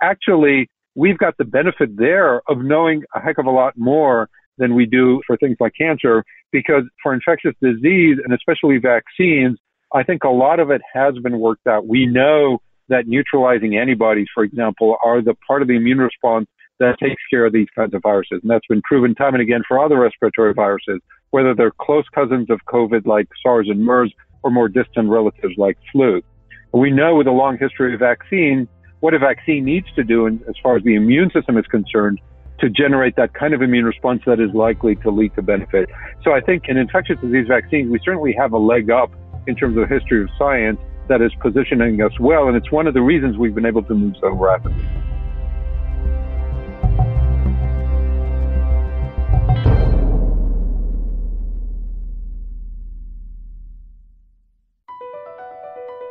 Actually, 0.00 0.70
we've 0.94 1.18
got 1.18 1.36
the 1.38 1.44
benefit 1.44 1.96
there 1.96 2.42
of 2.48 2.58
knowing 2.58 3.02
a 3.14 3.20
heck 3.20 3.38
of 3.38 3.46
a 3.46 3.50
lot 3.50 3.74
more 3.76 4.28
than 4.58 4.74
we 4.74 4.86
do 4.86 5.20
for 5.26 5.36
things 5.36 5.56
like 5.60 5.72
cancer 5.78 6.24
because 6.52 6.82
for 7.02 7.14
infectious 7.14 7.54
disease 7.62 8.18
and 8.22 8.34
especially 8.34 8.78
vaccines, 8.78 9.58
I 9.94 10.02
think 10.02 10.24
a 10.24 10.28
lot 10.28 10.60
of 10.60 10.70
it 10.70 10.82
has 10.92 11.14
been 11.22 11.38
worked 11.38 11.66
out. 11.66 11.86
We 11.86 12.06
know 12.06 12.58
that 12.88 13.06
neutralizing 13.06 13.76
antibodies, 13.76 14.26
for 14.34 14.44
example, 14.44 14.96
are 15.04 15.22
the 15.22 15.34
part 15.46 15.62
of 15.62 15.68
the 15.68 15.76
immune 15.76 15.98
response 15.98 16.46
that 16.80 16.98
takes 16.98 17.22
care 17.30 17.46
of 17.46 17.52
these 17.52 17.68
kinds 17.74 17.94
of 17.94 18.02
viruses. 18.02 18.40
And 18.42 18.50
that's 18.50 18.66
been 18.66 18.82
proven 18.82 19.14
time 19.14 19.34
and 19.34 19.42
again 19.42 19.62
for 19.68 19.82
other 19.82 19.98
respiratory 19.98 20.54
viruses, 20.54 21.00
whether 21.30 21.54
they're 21.54 21.72
close 21.80 22.04
cousins 22.14 22.48
of 22.50 22.58
COVID 22.68 23.06
like 23.06 23.28
SARS 23.42 23.68
and 23.68 23.84
MERS 23.84 24.12
or 24.42 24.50
more 24.50 24.68
distant 24.68 25.08
relatives 25.08 25.54
like 25.56 25.76
flu. 25.92 26.22
We 26.72 26.90
know 26.90 27.16
with 27.16 27.26
a 27.26 27.32
long 27.32 27.58
history 27.58 27.94
of 27.94 28.00
vaccine 28.00 28.68
what 29.00 29.14
a 29.14 29.18
vaccine 29.18 29.64
needs 29.64 29.86
to 29.96 30.04
do 30.04 30.26
in, 30.26 30.42
as 30.48 30.54
far 30.62 30.76
as 30.76 30.82
the 30.84 30.94
immune 30.94 31.30
system 31.30 31.56
is 31.58 31.66
concerned 31.66 32.20
to 32.60 32.68
generate 32.68 33.16
that 33.16 33.32
kind 33.34 33.54
of 33.54 33.62
immune 33.62 33.84
response 33.84 34.22
that 34.26 34.38
is 34.38 34.50
likely 34.54 34.94
to 34.96 35.10
lead 35.10 35.34
to 35.34 35.42
benefit. 35.42 35.88
So 36.22 36.32
I 36.32 36.40
think 36.40 36.64
in 36.68 36.76
infectious 36.76 37.18
disease 37.20 37.46
vaccines, 37.48 37.90
we 37.90 37.98
certainly 38.04 38.34
have 38.38 38.52
a 38.52 38.58
leg 38.58 38.90
up 38.90 39.10
in 39.46 39.56
terms 39.56 39.76
of 39.78 39.88
the 39.88 39.94
history 39.94 40.22
of 40.22 40.28
science 40.38 40.78
that 41.08 41.22
is 41.22 41.32
positioning 41.40 42.02
us 42.02 42.12
well. 42.20 42.48
And 42.48 42.56
it's 42.56 42.70
one 42.70 42.86
of 42.86 42.94
the 42.94 43.00
reasons 43.00 43.38
we've 43.38 43.54
been 43.54 43.66
able 43.66 43.82
to 43.84 43.94
move 43.94 44.14
so 44.20 44.30
rapidly. 44.30 44.84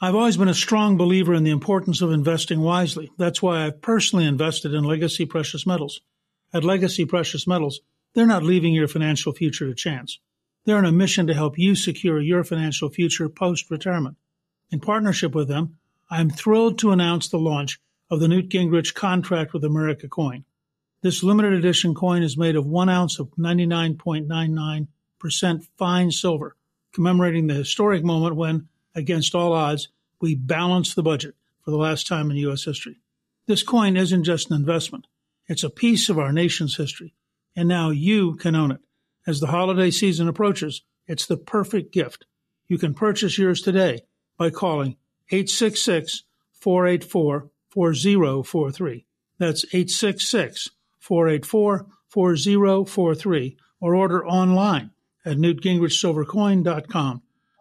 I've 0.00 0.14
always 0.14 0.36
been 0.36 0.46
a 0.46 0.54
strong 0.54 0.96
believer 0.96 1.34
in 1.34 1.42
the 1.42 1.50
importance 1.50 2.02
of 2.02 2.12
investing 2.12 2.60
wisely. 2.60 3.10
That's 3.18 3.42
why 3.42 3.66
I've 3.66 3.82
personally 3.82 4.26
invested 4.26 4.72
in 4.72 4.84
Legacy 4.84 5.26
Precious 5.26 5.66
Metals. 5.66 6.02
At 6.54 6.62
Legacy 6.62 7.04
Precious 7.04 7.48
Metals, 7.48 7.80
they're 8.14 8.24
not 8.24 8.44
leaving 8.44 8.72
your 8.72 8.86
financial 8.86 9.32
future 9.32 9.66
to 9.66 9.74
chance. 9.74 10.20
They're 10.64 10.78
on 10.78 10.84
a 10.84 10.92
mission 10.92 11.26
to 11.26 11.34
help 11.34 11.58
you 11.58 11.74
secure 11.74 12.20
your 12.20 12.44
financial 12.44 12.90
future 12.90 13.28
post 13.28 13.72
retirement. 13.72 14.16
In 14.70 14.78
partnership 14.78 15.34
with 15.34 15.48
them, 15.48 15.78
I 16.08 16.20
am 16.20 16.30
thrilled 16.30 16.78
to 16.78 16.92
announce 16.92 17.28
the 17.28 17.38
launch 17.38 17.80
of 18.08 18.20
the 18.20 18.28
Newt 18.28 18.50
Gingrich 18.50 18.94
Contract 18.94 19.52
with 19.52 19.64
America 19.64 20.06
coin. 20.06 20.44
This 21.02 21.24
limited 21.24 21.54
edition 21.54 21.96
coin 21.96 22.22
is 22.22 22.36
made 22.36 22.54
of 22.54 22.66
one 22.66 22.88
ounce 22.88 23.18
of 23.18 23.32
99.99% 23.36 25.66
fine 25.76 26.12
silver, 26.12 26.54
commemorating 26.92 27.48
the 27.48 27.54
historic 27.54 28.04
moment 28.04 28.36
when 28.36 28.68
against 28.98 29.34
all 29.34 29.52
odds, 29.52 29.88
we 30.20 30.34
balanced 30.34 30.96
the 30.96 31.02
budget 31.02 31.34
for 31.64 31.70
the 31.70 31.76
last 31.76 32.06
time 32.06 32.30
in 32.30 32.36
U.S. 32.38 32.64
history. 32.64 32.96
This 33.46 33.62
coin 33.62 33.96
isn't 33.96 34.24
just 34.24 34.50
an 34.50 34.56
investment. 34.56 35.06
It's 35.46 35.64
a 35.64 35.70
piece 35.70 36.08
of 36.08 36.18
our 36.18 36.32
nation's 36.32 36.76
history. 36.76 37.14
And 37.56 37.68
now 37.68 37.90
you 37.90 38.34
can 38.34 38.54
own 38.54 38.72
it. 38.72 38.80
As 39.26 39.40
the 39.40 39.46
holiday 39.46 39.90
season 39.90 40.28
approaches, 40.28 40.82
it's 41.06 41.26
the 41.26 41.36
perfect 41.36 41.92
gift. 41.92 42.26
You 42.66 42.78
can 42.78 42.94
purchase 42.94 43.38
yours 43.38 43.62
today 43.62 44.00
by 44.36 44.50
calling 44.50 44.96
866 45.30 46.24
484 46.52 47.50
4043. 47.70 49.06
That's 49.38 49.64
866 49.66 50.70
484 50.98 51.86
4043 52.08 53.56
or 53.80 53.94
order 53.94 54.26
online 54.26 54.90
at 55.24 55.36
newtgingrichsilvercoin.com. 55.36 57.22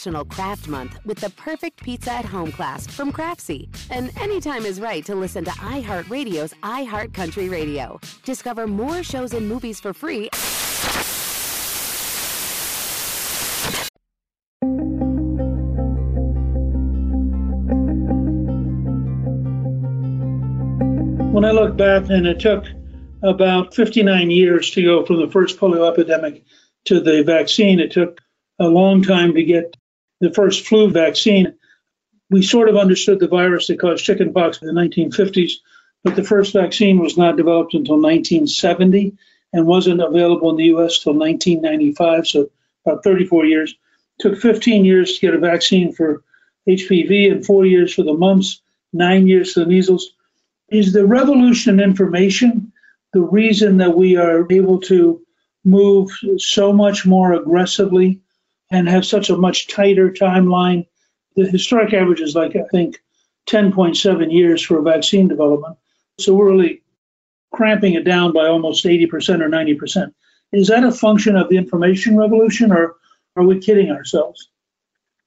National 0.00 0.24
Craft 0.24 0.66
Month 0.66 0.98
with 1.04 1.18
the 1.18 1.28
perfect 1.28 1.82
pizza 1.82 2.10
at 2.10 2.24
home 2.24 2.50
class 2.52 2.86
from 2.86 3.12
Craftsy. 3.12 3.68
And 3.90 4.10
anytime 4.18 4.64
is 4.64 4.80
right 4.80 5.04
to 5.04 5.14
listen 5.14 5.44
to 5.44 5.50
iHeartRadio's 5.50 6.54
iHeartCountry 6.62 7.50
Radio. 7.50 8.00
Discover 8.24 8.66
more 8.66 9.02
shows 9.02 9.34
and 9.34 9.46
movies 9.46 9.78
for 9.78 9.92
free. 9.92 10.30
When 21.30 21.44
I 21.44 21.50
look 21.50 21.76
back, 21.76 22.08
and 22.08 22.26
it 22.26 22.40
took 22.40 22.64
about 23.22 23.74
59 23.74 24.30
years 24.30 24.70
to 24.70 24.82
go 24.82 25.04
from 25.04 25.20
the 25.20 25.30
first 25.30 25.58
polio 25.58 25.92
epidemic 25.92 26.42
to 26.86 27.00
the 27.00 27.22
vaccine, 27.22 27.78
it 27.78 27.92
took 27.92 28.22
a 28.58 28.66
long 28.66 29.02
time 29.02 29.34
to 29.34 29.42
get 29.42 29.76
the 30.20 30.32
first 30.32 30.66
flu 30.66 30.90
vaccine. 30.90 31.54
We 32.30 32.42
sort 32.42 32.68
of 32.68 32.76
understood 32.76 33.18
the 33.18 33.28
virus 33.28 33.66
that 33.66 33.80
caused 33.80 34.04
chickenpox 34.04 34.62
in 34.62 34.68
the 34.68 34.80
1950s, 34.80 35.52
but 36.04 36.16
the 36.16 36.24
first 36.24 36.52
vaccine 36.52 36.98
was 36.98 37.16
not 37.16 37.36
developed 37.36 37.74
until 37.74 37.96
1970 37.96 39.16
and 39.52 39.66
wasn't 39.66 40.00
available 40.00 40.50
in 40.50 40.56
the 40.56 40.76
US 40.76 41.00
till 41.00 41.14
1995, 41.14 42.26
so 42.26 42.50
about 42.86 43.02
34 43.02 43.46
years. 43.46 43.74
It 44.18 44.22
took 44.22 44.38
15 44.38 44.84
years 44.84 45.14
to 45.14 45.20
get 45.20 45.34
a 45.34 45.38
vaccine 45.38 45.92
for 45.92 46.22
HPV 46.68 47.32
and 47.32 47.44
four 47.44 47.66
years 47.66 47.92
for 47.92 48.02
the 48.02 48.14
mumps, 48.14 48.60
nine 48.92 49.26
years 49.26 49.52
for 49.52 49.60
the 49.60 49.66
measles. 49.66 50.12
Is 50.68 50.92
the 50.92 51.06
revolution 51.06 51.80
in 51.80 51.90
information 51.90 52.72
the 53.12 53.20
reason 53.20 53.78
that 53.78 53.96
we 53.96 54.16
are 54.16 54.46
able 54.50 54.80
to 54.80 55.20
move 55.64 56.10
so 56.38 56.72
much 56.72 57.04
more 57.04 57.32
aggressively 57.32 58.20
and 58.70 58.88
have 58.88 59.04
such 59.04 59.30
a 59.30 59.36
much 59.36 59.68
tighter 59.68 60.10
timeline. 60.10 60.86
The 61.36 61.48
historic 61.48 61.92
average 61.92 62.20
is 62.20 62.34
like, 62.34 62.56
I 62.56 62.62
think, 62.70 63.00
10.7 63.48 64.32
years 64.32 64.62
for 64.62 64.80
vaccine 64.82 65.28
development. 65.28 65.76
So 66.18 66.34
we're 66.34 66.50
really 66.50 66.82
cramping 67.52 67.94
it 67.94 68.04
down 68.04 68.32
by 68.32 68.46
almost 68.46 68.84
80% 68.84 69.40
or 69.40 69.48
90%. 69.48 70.12
Is 70.52 70.68
that 70.68 70.84
a 70.84 70.92
function 70.92 71.36
of 71.36 71.48
the 71.48 71.56
information 71.56 72.16
revolution, 72.16 72.72
or 72.72 72.96
are 73.36 73.44
we 73.44 73.58
kidding 73.58 73.90
ourselves? 73.90 74.48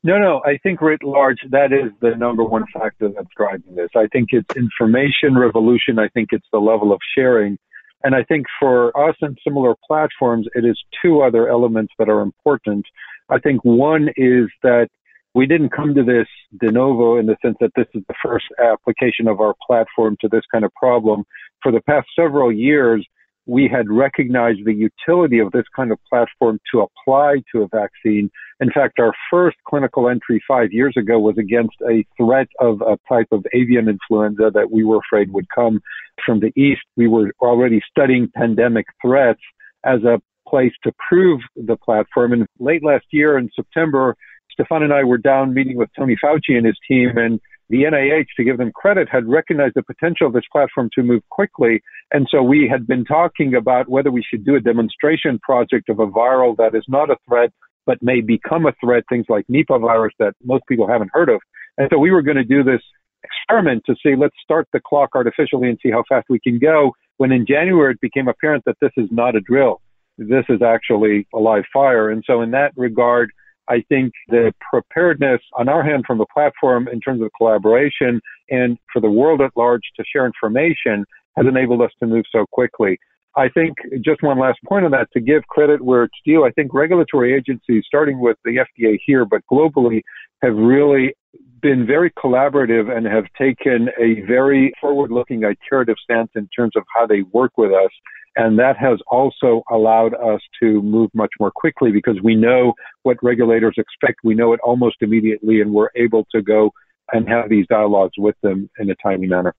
No, 0.03 0.19
no. 0.19 0.41
I 0.45 0.58
think 0.58 0.82
writ 0.82 1.01
large, 1.03 1.39
that 1.49 1.71
is 1.71 1.91
the 2.01 2.15
number 2.15 2.43
one 2.43 2.65
factor 2.73 3.10
that's 3.10 3.29
driving 3.38 3.75
this. 3.75 3.89
I 3.95 4.08
think 4.08 4.29
it's 4.34 4.53
information 4.56 5.38
revolution. 5.38 5.97
I 5.97 6.10
think 6.10 6.29
it's 6.32 6.47
the 6.51 6.60
level 6.60 6.91
of 6.91 6.99
sharing. 7.15 7.58
And 8.03 8.13
I 8.13 8.23
think 8.23 8.45
for 8.60 8.95
us 8.97 9.15
and 9.21 9.38
similar 9.45 9.75
platforms, 9.88 10.45
it 10.56 10.65
is 10.65 10.77
two 11.01 11.21
other 11.21 11.47
elements 11.47 11.93
that 11.99 12.10
are 12.10 12.19
important. 12.19 12.86
I 13.29 13.39
think 13.39 13.63
one 13.63 14.09
is 14.15 14.49
that 14.63 14.89
we 15.33 15.47
didn't 15.47 15.69
come 15.69 15.95
to 15.95 16.03
this 16.03 16.27
de 16.59 16.71
novo 16.71 17.17
in 17.17 17.25
the 17.25 17.36
sense 17.41 17.57
that 17.59 17.71
this 17.75 17.88
is 17.93 18.03
the 18.07 18.13
first 18.23 18.45
application 18.63 19.27
of 19.27 19.39
our 19.39 19.55
platform 19.65 20.15
to 20.21 20.27
this 20.27 20.43
kind 20.51 20.63
of 20.63 20.73
problem. 20.75 21.23
For 21.62 21.71
the 21.71 21.81
past 21.81 22.07
several 22.15 22.51
years, 22.51 23.05
we 23.45 23.67
had 23.67 23.89
recognized 23.89 24.63
the 24.63 24.73
utility 24.73 25.39
of 25.39 25.51
this 25.51 25.65
kind 25.75 25.91
of 25.91 25.99
platform 26.09 26.59
to 26.71 26.81
apply 26.81 27.41
to 27.51 27.63
a 27.63 27.67
vaccine. 27.67 28.29
In 28.59 28.71
fact, 28.71 28.99
our 28.99 29.13
first 29.29 29.57
clinical 29.67 30.07
entry 30.07 30.41
five 30.47 30.71
years 30.71 30.95
ago 30.97 31.19
was 31.19 31.38
against 31.38 31.75
a 31.89 32.05
threat 32.15 32.47
of 32.62 32.81
a 32.81 32.97
type 33.09 33.27
of 33.31 33.45
avian 33.53 33.89
influenza 33.89 34.51
that 34.53 34.71
we 34.71 34.83
were 34.83 34.99
afraid 34.99 35.33
would 35.33 35.49
come 35.49 35.81
from 36.25 36.39
the 36.39 36.53
east. 36.55 36.81
We 36.95 37.07
were 37.07 37.33
already 37.41 37.81
studying 37.89 38.31
pandemic 38.33 38.86
threats 39.01 39.41
as 39.83 40.03
a 40.03 40.21
place 40.53 40.73
to 40.83 40.91
prove 41.09 41.41
the 41.55 41.75
platform. 41.75 42.31
And 42.31 42.45
late 42.59 42.83
last 42.83 43.05
year 43.09 43.39
in 43.39 43.49
September, 43.55 44.15
Stéphane 44.53 44.83
and 44.83 44.93
I 44.93 45.03
were 45.03 45.17
down 45.17 45.51
meeting 45.51 45.77
with 45.77 45.89
Tony 45.97 46.15
Fauci 46.23 46.55
and 46.55 46.63
his 46.63 46.77
team, 46.87 47.17
and 47.17 47.39
the 47.69 47.85
NIH, 47.85 48.27
to 48.37 48.43
give 48.43 48.59
them 48.59 48.71
credit, 48.71 49.07
had 49.11 49.27
recognized 49.27 49.73
the 49.73 49.81
potential 49.81 50.27
of 50.27 50.33
this 50.33 50.43
platform 50.51 50.91
to 50.93 51.01
move 51.01 51.23
quickly. 51.31 51.81
And 52.11 52.27
so 52.29 52.43
we 52.43 52.69
had 52.71 52.85
been 52.85 53.03
talking 53.03 53.55
about 53.55 53.89
whether 53.89 54.11
we 54.11 54.21
should 54.21 54.45
do 54.45 54.55
a 54.55 54.59
demonstration 54.59 55.39
project 55.39 55.89
of 55.89 55.97
a 55.97 56.05
viral 56.05 56.55
that 56.57 56.75
is 56.75 56.85
not 56.87 57.09
a 57.09 57.15
threat, 57.27 57.49
but 57.87 57.97
may 58.03 58.21
become 58.21 58.67
a 58.67 58.73
threat, 58.79 59.05
things 59.09 59.25
like 59.29 59.47
Nipah 59.47 59.81
virus 59.81 60.13
that 60.19 60.33
most 60.43 60.65
people 60.69 60.87
haven't 60.87 61.09
heard 61.13 61.29
of. 61.29 61.41
And 61.79 61.89
so 61.91 61.97
we 61.97 62.11
were 62.11 62.21
going 62.21 62.37
to 62.37 62.43
do 62.43 62.63
this 62.63 62.81
experiment 63.23 63.81
to 63.87 63.95
see, 64.03 64.15
let's 64.15 64.35
start 64.43 64.67
the 64.71 64.81
clock 64.85 65.09
artificially 65.15 65.67
and 65.67 65.79
see 65.81 65.89
how 65.89 66.03
fast 66.07 66.27
we 66.29 66.39
can 66.39 66.59
go. 66.59 66.91
When 67.17 67.31
in 67.31 67.47
January 67.47 67.93
it 67.93 68.01
became 68.01 68.27
apparent 68.27 68.65
that 68.65 68.75
this 68.81 68.91
is 68.97 69.07
not 69.09 69.35
a 69.35 69.41
drill 69.41 69.81
this 70.17 70.45
is 70.49 70.62
actually 70.62 71.28
a 71.34 71.39
live 71.39 71.63
fire. 71.73 72.10
And 72.10 72.23
so 72.26 72.41
in 72.41 72.52
that 72.52 72.71
regard, 72.76 73.32
I 73.69 73.84
think 73.88 74.12
the 74.28 74.54
preparedness 74.69 75.41
on 75.58 75.69
our 75.69 75.84
hand 75.84 76.04
from 76.06 76.17
the 76.17 76.26
platform 76.34 76.88
in 76.88 76.99
terms 76.99 77.21
of 77.21 77.30
collaboration 77.38 78.19
and 78.49 78.78
for 78.91 78.99
the 78.99 79.10
world 79.10 79.41
at 79.41 79.52
large 79.56 79.84
to 79.97 80.04
share 80.12 80.26
information 80.26 81.06
has 81.38 81.45
enabled 81.47 81.82
us 81.82 81.91
to 81.99 82.08
move 82.08 82.26
so 82.32 82.45
quickly. 82.52 82.97
I 83.36 83.49
think 83.49 83.76
just 84.04 84.21
one 84.21 84.38
last 84.38 84.60
point 84.67 84.86
on 84.86 84.91
that 84.91 85.08
to 85.13 85.19
give 85.19 85.43
credit 85.47 85.82
where 85.82 86.04
it's 86.04 86.13
due. 86.23 86.45
I 86.45 86.52
think 86.52 86.73
regulatory 86.73 87.34
agencies, 87.36 87.84
starting 87.88 88.19
with 88.19 88.38
the 88.45 88.58
FDA 88.58 88.99
here, 89.04 89.26
but 89.26 89.41
globally, 89.52 90.02
have 90.43 90.56
really 90.56 91.15
been 91.62 91.88
very 91.88 92.12
collaborative 92.12 92.95
and 92.95 93.08
have 93.08 93.26
taken 93.39 93.89
a 93.99 94.21
very 94.28 94.71
forward 94.80 95.12
looking 95.12 95.43
iterative 95.43 95.95
stance 96.04 96.30
in 96.36 96.47
terms 96.56 96.73
of 96.76 96.84
how 96.93 97.08
they 97.08 97.21
work 97.32 97.54
with 97.58 97.71
us. 97.71 97.89
And 98.35 98.57
that 98.57 98.77
has 98.77 98.99
also 99.07 99.63
allowed 99.69 100.15
us 100.15 100.41
to 100.61 100.81
move 100.81 101.11
much 101.13 101.31
more 101.39 101.51
quickly 101.51 101.91
because 101.91 102.19
we 102.23 102.35
know 102.35 102.73
what 103.03 103.17
regulators 103.21 103.75
expect. 103.77 104.21
We 104.23 104.33
know 104.33 104.53
it 104.53 104.59
almost 104.63 104.97
immediately, 105.01 105.61
and 105.61 105.71
we're 105.71 105.89
able 105.95 106.25
to 106.33 106.41
go 106.41 106.71
and 107.11 107.27
have 107.29 107.49
these 107.49 107.67
dialogues 107.67 108.13
with 108.17 108.35
them 108.41 108.69
in 108.79 108.89
a 108.89 108.95
timely 108.95 109.27
manner. 109.27 109.53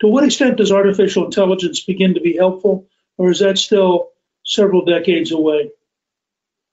To 0.00 0.06
what 0.06 0.24
extent 0.24 0.56
does 0.56 0.72
artificial 0.72 1.26
intelligence 1.26 1.80
begin 1.80 2.14
to 2.14 2.20
be 2.20 2.36
helpful, 2.36 2.86
or 3.18 3.30
is 3.30 3.40
that 3.40 3.58
still 3.58 4.10
several 4.44 4.84
decades 4.84 5.30
away? 5.30 5.70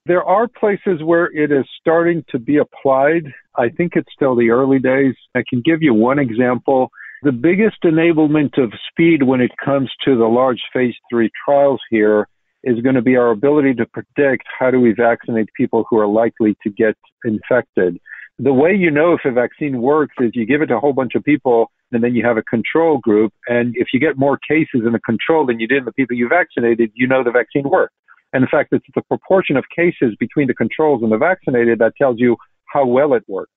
There 0.06 0.24
are 0.24 0.48
places 0.48 1.04
where 1.04 1.26
it 1.26 1.52
is 1.52 1.66
starting 1.82 2.24
to 2.30 2.40
be 2.40 2.58
applied. 2.58 3.26
I 3.58 3.68
think 3.68 3.98
it's 3.98 4.14
still 4.14 4.38
the 4.38 4.52
early 4.52 4.80
days. 4.80 5.16
I 5.36 5.44
can 5.46 5.60
give 5.60 5.82
you 5.82 5.94
one 5.94 6.20
example. 6.20 6.90
The 7.24 7.32
biggest 7.32 7.78
enablement 7.84 8.62
of 8.62 8.72
speed 8.92 9.24
when 9.24 9.42
it 9.42 9.52
comes 9.64 9.90
to 10.06 10.16
the 10.16 10.28
large 10.28 10.62
phase 10.72 10.94
three 11.10 11.32
trials 11.44 11.82
here 11.90 12.28
is 12.64 12.80
going 12.82 12.94
to 12.94 13.02
be 13.02 13.16
our 13.16 13.32
ability 13.32 13.74
to 13.76 13.88
predict 13.88 14.44
how 14.60 14.70
do 14.70 14.80
we 14.80 14.94
vaccinate 14.94 15.50
people 15.58 15.86
who 15.90 15.98
are 15.98 16.08
likely 16.08 16.56
to 16.62 16.70
get 16.70 16.96
infected. 17.26 17.98
The 18.38 18.54
way 18.54 18.76
you 18.76 18.92
know 18.92 19.14
if 19.14 19.22
a 19.26 19.32
vaccine 19.32 19.82
works 19.82 20.14
is 20.20 20.32
you 20.36 20.46
give 20.46 20.62
it 20.62 20.68
to 20.68 20.76
a 20.76 20.80
whole 20.80 20.94
bunch 20.94 21.16
of 21.16 21.24
people 21.24 21.72
and 21.92 22.04
then 22.04 22.14
you 22.14 22.24
have 22.24 22.38
a 22.38 22.44
control 22.44 23.00
group. 23.00 23.34
And 23.48 23.74
if 23.76 23.88
you 23.94 24.00
get 24.00 24.16
more 24.18 24.38
cases 24.48 24.82
in 24.86 24.92
the 24.92 25.00
control 25.00 25.48
than 25.48 25.60
you 25.60 25.68
did 25.68 25.80
in 25.80 25.86
the 25.86 25.94
people 25.94 26.16
you 26.16 26.28
vaccinated, 26.28 26.92
you 26.94 27.08
know 27.08 27.24
the 27.24 27.32
vaccine 27.32 27.68
worked. 27.68 27.96
And 28.32 28.44
in 28.44 28.50
fact, 28.50 28.74
it's 28.74 28.86
the 28.94 29.02
proportion 29.04 29.58
of 29.58 29.66
cases 29.76 30.16
between 30.20 30.48
the 30.48 30.54
controls 30.54 31.02
and 31.02 31.12
the 31.12 31.18
vaccinated 31.18 31.80
that 31.80 31.94
tells 31.98 32.20
you 32.20 32.38
how 32.72 32.86
well 32.86 33.14
it 33.16 33.24
worked. 33.28 33.54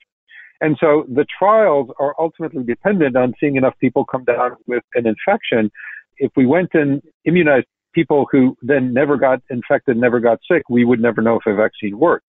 And 0.60 0.76
so 0.80 1.04
the 1.08 1.24
trials 1.38 1.88
are 1.98 2.14
ultimately 2.18 2.62
dependent 2.62 3.16
on 3.16 3.34
seeing 3.40 3.56
enough 3.56 3.74
people 3.80 4.04
come 4.04 4.24
down 4.24 4.56
with 4.66 4.84
an 4.94 5.06
infection. 5.06 5.70
If 6.18 6.32
we 6.36 6.46
went 6.46 6.70
and 6.74 7.02
immunized 7.24 7.66
people 7.94 8.26
who 8.30 8.56
then 8.62 8.92
never 8.92 9.16
got 9.16 9.42
infected, 9.50 9.96
never 9.96 10.20
got 10.20 10.38
sick, 10.50 10.62
we 10.68 10.84
would 10.84 11.00
never 11.00 11.22
know 11.22 11.36
if 11.36 11.46
a 11.46 11.54
vaccine 11.54 11.98
worked. 11.98 12.26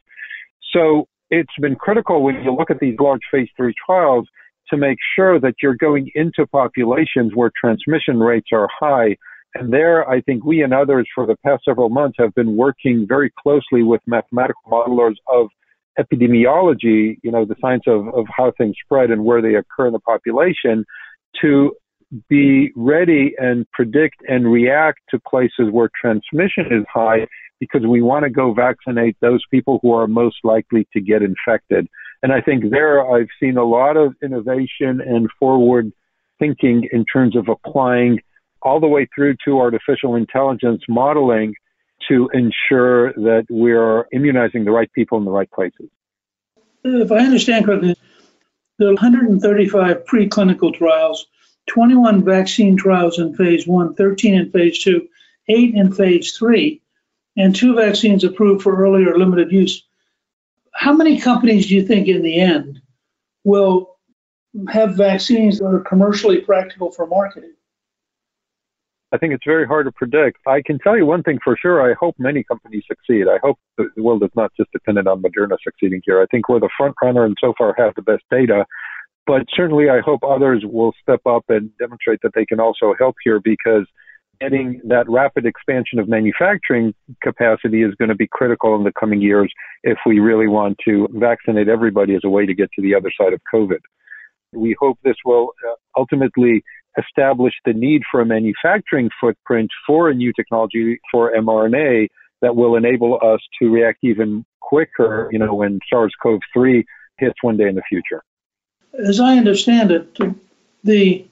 So 0.73 1.07
it's 1.29 1.53
been 1.59 1.75
critical 1.75 2.23
when 2.23 2.35
you 2.43 2.53
look 2.53 2.71
at 2.71 2.79
these 2.79 2.95
large 2.99 3.21
phase 3.31 3.49
three 3.57 3.73
trials 3.85 4.27
to 4.69 4.77
make 4.77 4.97
sure 5.15 5.39
that 5.39 5.55
you're 5.61 5.75
going 5.75 6.09
into 6.15 6.47
populations 6.47 7.33
where 7.35 7.51
transmission 7.59 8.19
rates 8.19 8.49
are 8.53 8.69
high. 8.79 9.17
And 9.55 9.73
there, 9.73 10.09
I 10.09 10.21
think 10.21 10.45
we 10.45 10.61
and 10.63 10.73
others 10.73 11.07
for 11.13 11.25
the 11.25 11.35
past 11.45 11.65
several 11.65 11.89
months 11.89 12.15
have 12.19 12.33
been 12.35 12.55
working 12.55 13.05
very 13.07 13.31
closely 13.43 13.83
with 13.83 13.99
mathematical 14.07 14.61
modelers 14.71 15.15
of 15.27 15.47
epidemiology, 15.99 17.17
you 17.23 17.31
know, 17.31 17.45
the 17.45 17.55
science 17.61 17.83
of, 17.87 18.07
of 18.09 18.25
how 18.35 18.51
things 18.57 18.75
spread 18.83 19.11
and 19.11 19.25
where 19.25 19.41
they 19.41 19.55
occur 19.55 19.87
in 19.87 19.93
the 19.93 19.99
population 19.99 20.85
to 21.41 21.73
be 22.29 22.71
ready 22.75 23.33
and 23.37 23.65
predict 23.71 24.17
and 24.27 24.51
react 24.51 24.99
to 25.09 25.19
places 25.19 25.69
where 25.71 25.89
transmission 25.99 26.65
is 26.69 26.83
high 26.93 27.27
because 27.59 27.81
we 27.87 28.01
want 28.01 28.23
to 28.23 28.29
go 28.29 28.53
vaccinate 28.53 29.15
those 29.21 29.41
people 29.51 29.79
who 29.81 29.93
are 29.93 30.07
most 30.07 30.37
likely 30.43 30.87
to 30.93 30.99
get 30.99 31.21
infected. 31.21 31.87
And 32.23 32.33
I 32.33 32.41
think 32.41 32.69
there 32.69 33.09
I've 33.09 33.29
seen 33.39 33.57
a 33.57 33.63
lot 33.63 33.97
of 33.97 34.13
innovation 34.21 34.99
and 35.01 35.29
forward 35.39 35.91
thinking 36.39 36.87
in 36.91 37.05
terms 37.05 37.35
of 37.35 37.47
applying 37.47 38.19
all 38.61 38.79
the 38.79 38.87
way 38.87 39.07
through 39.15 39.35
to 39.45 39.59
artificial 39.59 40.15
intelligence 40.15 40.81
modeling 40.89 41.53
to 42.07 42.29
ensure 42.33 43.13
that 43.13 43.45
we're 43.49 44.07
immunizing 44.11 44.65
the 44.65 44.71
right 44.71 44.91
people 44.93 45.17
in 45.17 45.25
the 45.25 45.31
right 45.31 45.49
places. 45.51 45.89
If 46.83 47.11
I 47.11 47.19
understand 47.19 47.65
correctly, 47.65 47.95
the 48.79 48.87
135 48.87 50.05
preclinical 50.05 50.73
trials, 50.73 51.27
21 51.67 52.23
vaccine 52.23 52.75
trials 52.75 53.19
in 53.19 53.35
phase 53.35 53.67
one, 53.67 53.93
13 53.93 54.33
in 54.33 54.51
phase 54.51 54.83
two, 54.83 55.07
eight 55.47 55.75
in 55.75 55.93
phase 55.93 56.35
three, 56.35 56.81
and 57.37 57.55
two 57.55 57.75
vaccines 57.75 58.23
approved 58.23 58.63
for 58.63 58.75
early 58.75 59.05
or 59.05 59.17
limited 59.17 59.51
use. 59.51 59.83
How 60.73 60.93
many 60.93 61.19
companies 61.19 61.67
do 61.67 61.75
you 61.75 61.85
think 61.85 62.07
in 62.07 62.23
the 62.23 62.39
end 62.39 62.81
will 63.43 63.97
have 64.69 64.95
vaccines 64.95 65.59
that 65.59 65.65
are 65.65 65.81
commercially 65.81 66.41
practical 66.41 66.91
for 66.91 67.05
marketing? 67.05 67.53
I 69.13 69.17
think 69.17 69.33
it's 69.33 69.43
very 69.45 69.67
hard 69.67 69.85
to 69.87 69.91
predict. 69.91 70.37
I 70.47 70.61
can 70.65 70.79
tell 70.79 70.95
you 70.95 71.05
one 71.05 71.21
thing 71.21 71.39
for 71.43 71.57
sure. 71.61 71.81
I 71.89 71.93
hope 71.99 72.15
many 72.17 72.43
companies 72.43 72.83
succeed. 72.87 73.25
I 73.27 73.39
hope 73.43 73.59
the 73.77 73.89
world 73.97 74.23
is 74.23 74.29
not 74.35 74.51
just 74.55 74.71
dependent 74.71 75.07
on 75.07 75.21
Moderna 75.21 75.57
succeeding 75.61 76.01
here. 76.05 76.21
I 76.21 76.25
think 76.31 76.47
we're 76.47 76.61
the 76.61 76.69
front 76.77 76.95
runner 77.03 77.25
and 77.25 77.35
so 77.41 77.53
far 77.57 77.75
have 77.77 77.93
the 77.95 78.01
best 78.01 78.23
data. 78.31 78.65
But 79.27 79.43
certainly 79.53 79.89
I 79.89 79.99
hope 79.99 80.21
others 80.23 80.63
will 80.65 80.93
step 81.01 81.21
up 81.25 81.43
and 81.49 81.69
demonstrate 81.77 82.19
that 82.23 82.31
they 82.33 82.45
can 82.45 82.59
also 82.59 82.93
help 82.97 83.15
here 83.23 83.41
because 83.43 83.85
getting 84.39 84.81
that 84.85 85.07
rapid 85.07 85.45
expansion 85.45 85.99
of 85.99 86.09
manufacturing 86.09 86.93
capacity 87.21 87.83
is 87.83 87.93
going 87.95 88.09
to 88.09 88.15
be 88.15 88.27
critical 88.27 88.75
in 88.75 88.83
the 88.83 88.91
coming 88.99 89.21
years 89.21 89.51
if 89.83 89.97
we 90.05 90.19
really 90.19 90.47
want 90.47 90.77
to 90.85 91.07
vaccinate 91.13 91.67
everybody 91.67 92.15
as 92.15 92.21
a 92.23 92.29
way 92.29 92.45
to 92.45 92.53
get 92.53 92.69
to 92.73 92.81
the 92.81 92.95
other 92.95 93.11
side 93.15 93.33
of 93.33 93.41
COVID. 93.53 93.79
We 94.53 94.75
hope 94.79 94.97
this 95.03 95.15
will 95.23 95.51
uh, 95.69 95.75
ultimately 95.95 96.63
establish 96.97 97.53
the 97.65 97.73
need 97.73 98.01
for 98.11 98.21
a 98.21 98.25
manufacturing 98.25 99.09
footprint 99.19 99.69
for 99.87 100.09
a 100.09 100.13
new 100.13 100.33
technology 100.33 100.99
for 101.11 101.31
mRNA 101.33 102.07
that 102.41 102.55
will 102.55 102.75
enable 102.75 103.15
us 103.21 103.39
to 103.61 103.69
react 103.69 103.99
even 104.03 104.45
quicker, 104.59 105.29
you 105.31 105.39
know, 105.39 105.53
when 105.53 105.79
SARS-CoV-3 105.89 106.83
hits 107.17 107.35
one 107.41 107.57
day 107.57 107.67
in 107.67 107.75
the 107.75 107.83
future. 107.87 108.23
As 108.97 109.19
I 109.19 109.37
understand 109.37 109.91
it, 109.91 110.17
the 110.83 111.25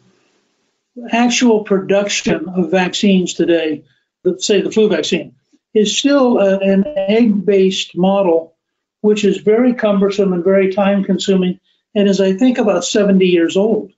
actual 1.12 1.64
production 1.64 2.48
of 2.50 2.72
vaccines 2.72 3.34
today, 3.34 3.84
say 4.38 4.62
the 4.62 4.72
flu 4.72 4.90
vaccine, 4.90 5.36
is 5.74 5.98
still 5.98 6.40
a, 6.40 6.60
an 6.60 6.86
egg-based 6.86 7.98
model, 7.98 8.56
which 9.02 9.24
is 9.24 9.38
very 9.38 9.74
cumbersome 9.74 10.34
and 10.34 10.44
very 10.44 10.74
time-consuming, 10.74 11.60
and 11.96 12.08
is, 12.08 12.22
I 12.22 12.34
think, 12.34 12.58
about 12.58 12.86
70 12.86 13.26
years 13.26 13.58
old. 13.58 13.92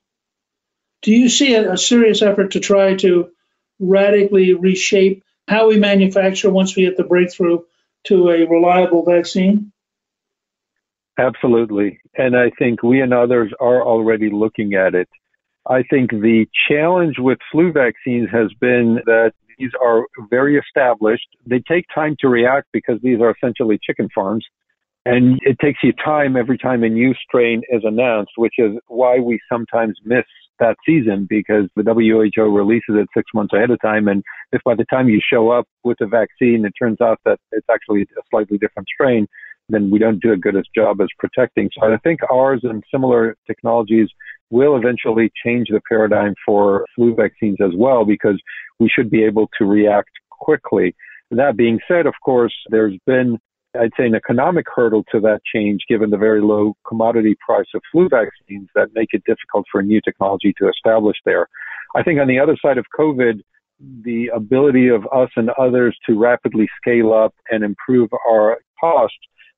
Do 1.02 1.12
you 1.12 1.28
see 1.28 1.54
a, 1.54 1.72
a 1.72 1.76
serious 1.76 2.22
effort 2.22 2.52
to 2.52 2.60
try 2.60 2.94
to 2.96 3.30
radically 3.78 4.54
reshape 4.54 5.24
how 5.48 5.68
we 5.68 5.78
manufacture 5.78 6.50
once 6.50 6.76
we 6.76 6.84
get 6.84 6.96
the 6.96 7.04
breakthrough 7.04 7.60
to 8.04 8.30
a 8.30 8.46
reliable 8.46 9.04
vaccine? 9.04 9.72
Absolutely. 11.18 12.00
And 12.16 12.36
I 12.36 12.50
think 12.58 12.82
we 12.82 13.00
and 13.00 13.12
others 13.12 13.52
are 13.60 13.82
already 13.82 14.30
looking 14.30 14.74
at 14.74 14.94
it. 14.94 15.08
I 15.68 15.82
think 15.82 16.10
the 16.10 16.46
challenge 16.68 17.16
with 17.18 17.38
flu 17.50 17.72
vaccines 17.72 18.28
has 18.32 18.52
been 18.60 19.00
that 19.06 19.32
these 19.58 19.70
are 19.80 20.06
very 20.30 20.58
established. 20.58 21.28
They 21.46 21.60
take 21.60 21.84
time 21.94 22.16
to 22.20 22.28
react 22.28 22.68
because 22.72 23.00
these 23.02 23.20
are 23.20 23.30
essentially 23.30 23.78
chicken 23.82 24.08
farms. 24.14 24.44
And 25.04 25.40
it 25.42 25.58
takes 25.60 25.80
you 25.82 25.92
time 25.92 26.36
every 26.36 26.58
time 26.58 26.84
a 26.84 26.88
new 26.88 27.12
strain 27.14 27.62
is 27.68 27.82
announced, 27.84 28.32
which 28.36 28.54
is 28.58 28.72
why 28.86 29.18
we 29.18 29.40
sometimes 29.48 29.98
miss 30.04 30.24
that 30.60 30.76
season 30.86 31.26
because 31.28 31.68
the 31.76 31.82
WHO 31.82 32.42
releases 32.42 32.94
it 32.96 33.08
six 33.16 33.30
months 33.34 33.52
ahead 33.52 33.70
of 33.70 33.80
time. 33.80 34.08
And 34.08 34.22
if 34.52 34.62
by 34.64 34.74
the 34.74 34.84
time 34.84 35.08
you 35.08 35.20
show 35.22 35.50
up 35.50 35.66
with 35.84 36.00
a 36.00 36.06
vaccine, 36.06 36.64
it 36.64 36.72
turns 36.80 37.00
out 37.00 37.20
that 37.24 37.38
it's 37.50 37.66
actually 37.70 38.02
a 38.02 38.22
slightly 38.30 38.58
different 38.58 38.88
strain, 38.92 39.26
then 39.68 39.90
we 39.90 39.98
don't 39.98 40.20
do 40.20 40.32
a 40.32 40.36
good 40.36 40.56
as 40.56 40.64
job 40.74 41.00
as 41.00 41.08
protecting. 41.18 41.70
So 41.78 41.92
I 41.92 41.96
think 41.98 42.20
ours 42.30 42.60
and 42.62 42.82
similar 42.90 43.36
technologies 43.46 44.08
will 44.50 44.76
eventually 44.76 45.32
change 45.44 45.68
the 45.68 45.80
paradigm 45.88 46.34
for 46.44 46.84
flu 46.94 47.14
vaccines 47.14 47.58
as 47.60 47.72
well 47.74 48.04
because 48.04 48.40
we 48.78 48.88
should 48.88 49.10
be 49.10 49.24
able 49.24 49.48
to 49.58 49.64
react 49.64 50.10
quickly. 50.30 50.94
That 51.30 51.56
being 51.56 51.80
said, 51.88 52.06
of 52.06 52.14
course, 52.22 52.54
there's 52.68 52.98
been 53.06 53.38
I'd 53.78 53.92
say 53.96 54.06
an 54.06 54.14
economic 54.14 54.66
hurdle 54.74 55.04
to 55.12 55.20
that 55.20 55.40
change 55.44 55.80
given 55.88 56.10
the 56.10 56.18
very 56.18 56.42
low 56.42 56.74
commodity 56.86 57.36
price 57.44 57.66
of 57.74 57.80
flu 57.90 58.08
vaccines 58.08 58.68
that 58.74 58.88
make 58.94 59.08
it 59.12 59.24
difficult 59.24 59.66
for 59.72 59.82
new 59.82 60.00
technology 60.00 60.54
to 60.58 60.68
establish 60.68 61.16
there. 61.24 61.48
I 61.96 62.02
think 62.02 62.20
on 62.20 62.28
the 62.28 62.38
other 62.38 62.56
side 62.60 62.78
of 62.78 62.84
COVID, 62.98 63.40
the 64.04 64.28
ability 64.34 64.88
of 64.88 65.06
us 65.12 65.30
and 65.36 65.50
others 65.58 65.96
to 66.06 66.18
rapidly 66.18 66.68
scale 66.80 67.12
up 67.12 67.34
and 67.50 67.64
improve 67.64 68.10
our 68.28 68.58
cost 68.78 69.14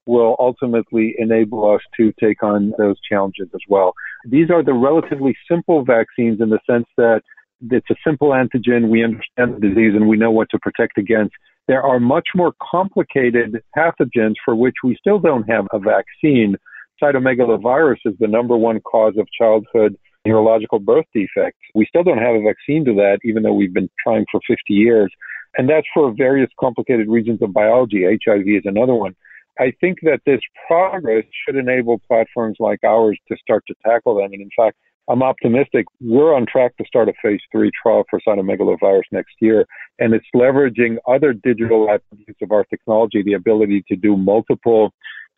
will 0.06 0.36
ultimately 0.38 1.14
enable 1.18 1.70
us 1.74 1.80
to 1.96 2.12
take 2.20 2.42
on 2.42 2.72
those 2.78 2.96
challenges 3.08 3.48
as 3.54 3.60
well. 3.68 3.94
These 4.26 4.50
are 4.50 4.62
the 4.62 4.74
relatively 4.74 5.34
simple 5.50 5.84
vaccines 5.84 6.40
in 6.40 6.50
the 6.50 6.58
sense 6.68 6.86
that 6.96 7.22
it's 7.70 7.88
a 7.90 7.94
simple 8.06 8.28
antigen. 8.28 8.88
We 8.88 9.02
understand 9.02 9.56
the 9.56 9.68
disease 9.68 9.94
and 9.94 10.08
we 10.08 10.16
know 10.16 10.30
what 10.30 10.48
to 10.50 10.58
protect 10.58 10.98
against. 10.98 11.34
There 11.66 11.82
are 11.82 11.98
much 11.98 12.28
more 12.34 12.52
complicated 12.70 13.62
pathogens 13.76 14.34
for 14.44 14.54
which 14.54 14.74
we 14.84 14.96
still 14.98 15.18
don't 15.18 15.48
have 15.48 15.66
a 15.72 15.78
vaccine. 15.78 16.56
Cytomegalovirus 17.02 17.98
is 18.04 18.14
the 18.20 18.28
number 18.28 18.56
one 18.56 18.80
cause 18.80 19.14
of 19.18 19.26
childhood 19.38 19.96
neurological 20.26 20.78
birth 20.78 21.06
defects. 21.14 21.60
We 21.74 21.86
still 21.86 22.02
don't 22.02 22.18
have 22.18 22.34
a 22.34 22.42
vaccine 22.42 22.84
to 22.86 22.94
that, 22.94 23.18
even 23.24 23.42
though 23.42 23.52
we've 23.52 23.74
been 23.74 23.90
trying 24.02 24.24
for 24.30 24.40
50 24.46 24.62
years. 24.72 25.12
And 25.56 25.68
that's 25.68 25.86
for 25.94 26.12
various 26.16 26.50
complicated 26.58 27.08
reasons 27.08 27.40
of 27.42 27.52
biology. 27.52 28.04
HIV 28.04 28.46
is 28.46 28.62
another 28.64 28.94
one. 28.94 29.14
I 29.58 29.72
think 29.80 29.98
that 30.02 30.20
this 30.26 30.40
progress 30.66 31.24
should 31.44 31.56
enable 31.56 32.00
platforms 32.08 32.56
like 32.58 32.80
ours 32.84 33.18
to 33.28 33.36
start 33.40 33.64
to 33.68 33.74
tackle 33.86 34.16
them. 34.16 34.32
And 34.32 34.42
in 34.42 34.50
fact, 34.56 34.76
I'm 35.08 35.22
optimistic. 35.22 35.86
We're 36.00 36.34
on 36.34 36.46
track 36.46 36.76
to 36.78 36.84
start 36.86 37.08
a 37.08 37.12
phase 37.22 37.40
three 37.52 37.70
trial 37.82 38.04
for 38.08 38.20
cytomegalovirus 38.26 39.02
next 39.12 39.34
year. 39.40 39.66
And 39.98 40.14
it's 40.14 40.26
leveraging 40.34 40.96
other 41.06 41.32
digital 41.32 41.90
attributes 41.90 42.40
of 42.42 42.52
our 42.52 42.64
technology, 42.64 43.22
the 43.22 43.34
ability 43.34 43.84
to 43.88 43.96
do 43.96 44.16
multiple 44.16 44.92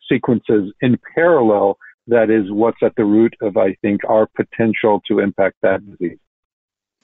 sequences 0.09 0.73
in 0.81 0.97
parallel. 1.13 1.77
That 2.07 2.29
is 2.29 2.49
what's 2.49 2.81
at 2.81 2.93
the 2.95 3.03
root 3.03 3.35
of, 3.41 3.57
I 3.57 3.75
think, 3.81 4.01
our 4.07 4.27
potential 4.27 5.01
to 5.09 5.19
impact 5.19 5.57
that 5.63 5.85
disease. 5.85 6.19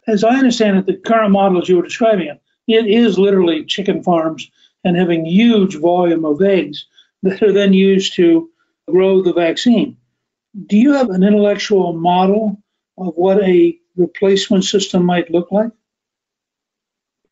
As 0.07 0.23
I 0.23 0.35
understand 0.35 0.77
it, 0.77 0.85
the 0.85 0.95
current 0.95 1.31
model 1.31 1.61
as 1.61 1.67
you 1.67 1.75
were 1.75 1.83
describing 1.83 2.27
it 2.27 2.41
is 2.67 3.19
literally 3.19 3.65
chicken 3.65 4.03
farms 4.03 4.49
and 4.85 4.95
having 4.95 5.25
huge 5.25 5.75
volume 5.75 6.23
of 6.23 6.41
eggs 6.41 6.85
that 7.23 7.41
are 7.41 7.51
then 7.51 7.73
used 7.73 8.15
to 8.15 8.49
grow 8.89 9.21
the 9.21 9.33
vaccine. 9.33 9.97
Do 10.53 10.77
you 10.77 10.93
have 10.93 11.09
an 11.09 11.23
intellectual 11.23 11.93
model 11.93 12.61
of 12.97 13.13
what 13.15 13.41
a 13.43 13.75
replacement 13.95 14.65
system 14.65 15.05
might 15.05 15.31
look 15.31 15.51
like? 15.51 15.71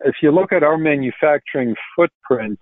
If 0.04 0.16
you 0.24 0.32
look 0.32 0.52
at 0.52 0.64
our 0.64 0.78
manufacturing 0.78 1.76
footprint, 1.96 2.60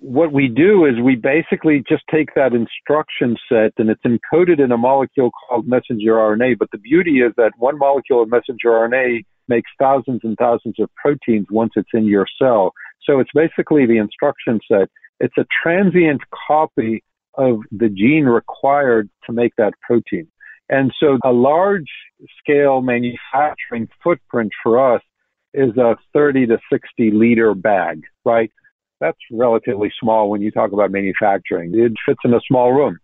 what 0.00 0.32
we 0.32 0.48
do 0.48 0.84
is 0.84 1.00
we 1.00 1.14
basically 1.14 1.82
just 1.88 2.02
take 2.10 2.34
that 2.34 2.52
instruction 2.52 3.36
set 3.48 3.72
and 3.78 3.88
it's 3.88 4.02
encoded 4.02 4.62
in 4.62 4.72
a 4.72 4.76
molecule 4.76 5.30
called 5.30 5.66
messenger 5.66 6.14
RNA. 6.14 6.58
But 6.58 6.70
the 6.72 6.78
beauty 6.78 7.20
is 7.20 7.32
that 7.36 7.52
one 7.56 7.78
molecule 7.78 8.22
of 8.22 8.28
messenger 8.28 8.70
RNA 8.70 9.24
makes 9.48 9.70
thousands 9.78 10.20
and 10.24 10.36
thousands 10.36 10.74
of 10.80 10.90
proteins 10.96 11.46
once 11.50 11.72
it's 11.76 11.88
in 11.94 12.04
your 12.04 12.26
cell. 12.40 12.72
So 13.04 13.20
it's 13.20 13.30
basically 13.32 13.86
the 13.86 13.98
instruction 13.98 14.60
set. 14.70 14.90
It's 15.20 15.38
a 15.38 15.46
transient 15.62 16.20
copy 16.46 17.02
of 17.36 17.60
the 17.70 17.88
gene 17.88 18.24
required 18.24 19.08
to 19.26 19.32
make 19.32 19.52
that 19.56 19.74
protein. 19.82 20.28
And 20.68 20.92
so 20.98 21.18
a 21.24 21.32
large 21.32 21.90
scale 22.38 22.80
manufacturing 22.80 23.88
footprint 24.02 24.52
for 24.62 24.94
us 24.94 25.02
is 25.54 25.76
a 25.76 25.96
30 26.12 26.46
to 26.46 26.58
60 26.70 27.10
liter 27.12 27.54
bag, 27.54 28.02
right? 28.24 28.50
That's 29.00 29.18
relatively 29.30 29.92
small 30.00 30.30
when 30.30 30.42
you 30.42 30.50
talk 30.50 30.72
about 30.72 30.90
manufacturing. 30.90 31.72
It 31.74 31.92
fits 32.04 32.20
in 32.24 32.34
a 32.34 32.40
small 32.48 32.72
room. 32.72 32.98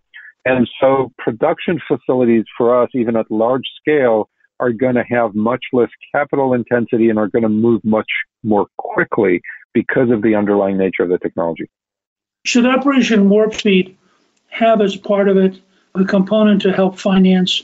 And 0.45 0.69
so 0.81 1.13
production 1.19 1.81
facilities 1.87 2.45
for 2.59 2.83
us, 2.83 2.91
even 2.95 3.17
at 3.17 3.31
large 3.31 3.65
scale, 3.81 4.29
are 4.59 4.73
going 4.73 4.97
to 4.97 5.05
have 5.09 5.35
much 5.35 5.65
less 5.73 5.91
capital 6.15 6.55
intensity 6.55 7.11
and 7.11 7.19
are 7.19 7.29
going 7.29 7.43
to 7.43 7.49
move 7.49 7.83
much 7.85 8.09
more 8.43 8.67
quickly 8.77 9.41
because 9.73 10.11
of 10.11 10.23
the 10.23 10.35
underlying 10.35 10.79
nature 10.79 11.03
of 11.03 11.09
the 11.09 11.19
technology. 11.19 11.71
Should 12.45 12.67
Operation 12.67 13.29
Warp 13.29 13.55
Speed 13.55 13.97
have 14.53 14.81
as 14.81 14.97
part 14.97 15.29
of 15.29 15.37
it 15.39 15.61
a 15.95 16.05
component 16.05 16.63
to 16.63 16.73
help 16.73 16.99
finance 16.99 17.63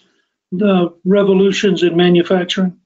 the 0.50 0.92
revolutions 1.04 1.82
in 1.82 1.96
manufacturing? 1.96 2.78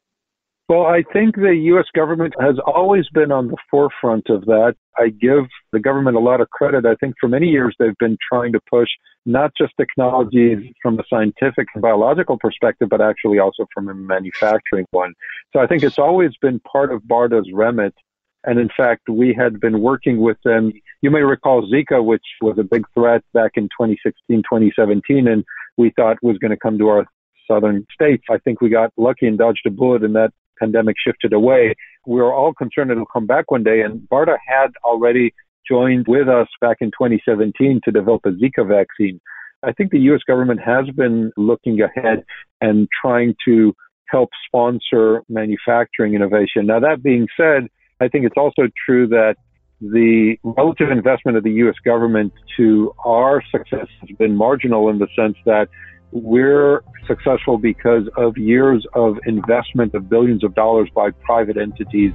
Well, 0.69 0.87
I 0.87 1.05
think 1.12 1.37
the 1.37 1.55
U.S. 1.55 1.87
government 1.95 2.35
has 2.41 2.57
always 2.67 3.09
been 3.11 3.31
on 3.31 3.49
the 3.49 3.57
forefront 3.71 4.29
of 4.29 4.45
that. 4.47 4.75
I 4.99 5.11
give 5.11 5.45
the 5.73 5.81
government 5.81 6.17
a 6.17 6.21
lot 6.21 6.41
of 6.41 6.51
credit. 6.51 6.87
I 6.87 6.95
think 6.97 7.15
for 7.21 7.29
many 7.29 7.49
years 7.49 7.75
they've 7.79 7.97
been 7.99 8.17
trying 8.27 8.53
to 8.53 8.61
push 8.71 8.88
not 9.27 9.53
just 9.57 9.73
technologies 9.79 10.73
from 10.83 10.99
a 10.99 11.05
scientific 11.09 11.69
and 11.75 11.83
biological 11.83 12.38
perspective, 12.38 12.88
but 12.88 13.01
actually 13.01 13.38
also 13.38 13.67
from 13.73 13.88
a 13.88 13.95
manufacturing 13.95 14.87
one. 14.91 15.15
So 15.53 15.61
I 15.61 15.67
think 15.67 15.83
it's 15.83 15.99
always 15.99 16.33
been 16.41 16.59
part 16.61 16.93
of 16.93 17.03
BARDA's 17.03 17.51
remit. 17.53 17.95
And 18.44 18.59
in 18.59 18.68
fact, 18.76 19.09
we 19.09 19.35
had 19.38 19.61
been 19.61 19.81
working 19.81 20.20
with 20.20 20.37
them. 20.44 20.72
You 21.00 21.11
may 21.11 21.22
recall 21.22 21.68
Zika, 21.70 22.05
which 22.05 22.24
was 22.40 22.59
a 22.59 22.64
big 22.64 22.85
threat 22.94 23.22
back 23.33 23.52
in 23.55 23.64
2016, 23.64 24.38
2017, 24.38 25.28
and 25.28 25.44
we 25.76 25.90
thought 25.90 26.16
was 26.22 26.38
going 26.38 26.50
to 26.50 26.57
come 26.57 26.78
to 26.78 26.88
our 26.88 27.07
southern 27.48 27.87
states. 27.92 28.24
I 28.31 28.38
think 28.38 28.61
we 28.61 28.68
got 28.68 28.92
lucky 28.96 29.26
and 29.26 29.38
dodged 29.38 29.66
a 29.66 29.70
bullet, 29.70 30.02
and 30.02 30.14
that 30.16 30.33
pandemic 30.59 30.96
shifted 31.05 31.33
away. 31.33 31.74
We 32.07 32.16
were 32.16 32.35
all 32.35 32.52
concerned 32.52 32.90
it'll 32.90 33.07
come 33.07 33.26
back 33.26 33.50
one 33.50 33.62
day, 33.62 33.81
and 33.81 34.00
BARDA 34.11 34.37
had 34.46 34.70
already 34.85 35.33
joined 35.68 36.07
with 36.09 36.28
us 36.28 36.48
back 36.61 36.78
in 36.81 36.88
2017 36.88 37.81
to 37.85 37.90
develop 37.92 38.22
a 38.24 38.31
Zika 38.31 38.66
vaccine. 38.66 39.20
I 39.62 39.72
think 39.72 39.92
the 39.92 40.00
U.S. 40.00 40.22
government 40.26 40.61
has 40.61 40.87
been 40.96 41.31
looking 41.37 41.81
ahead 41.81 42.24
and 42.61 42.88
trying 43.00 43.37
to 43.44 43.72
help 44.09 44.31
sponsor 44.46 45.22
manufacturing 45.28 46.14
innovation. 46.14 46.66
Now, 46.66 46.81
that 46.81 47.02
being 47.02 47.28
said, 47.37 47.68
I 48.03 48.09
think 48.09 48.27
it's 48.27 48.37
also 48.37 48.62
true 48.85 49.07
that 49.09 49.37
the 49.81 50.37
relative 50.43 50.91
investment 50.91 51.37
of 51.37 51.45
the 51.45 51.53
U.S. 51.65 51.77
government 51.85 52.33
to 52.57 52.93
our 53.05 53.43
success 53.51 53.87
has 54.01 54.11
been 54.19 54.37
marginal 54.37 54.88
in 54.88 54.99
the 54.99 55.07
sense 55.15 55.37
that 55.45 55.69
we're 56.11 56.83
successful 57.07 57.59
because 57.59 58.09
of 58.17 58.37
years 58.37 58.85
of 58.95 59.19
investment 59.25 59.95
of 59.95 60.09
billions 60.09 60.43
of 60.45 60.55
dollars 60.55 60.88
by 60.95 61.11
private 61.11 61.57
entities. 61.57 62.12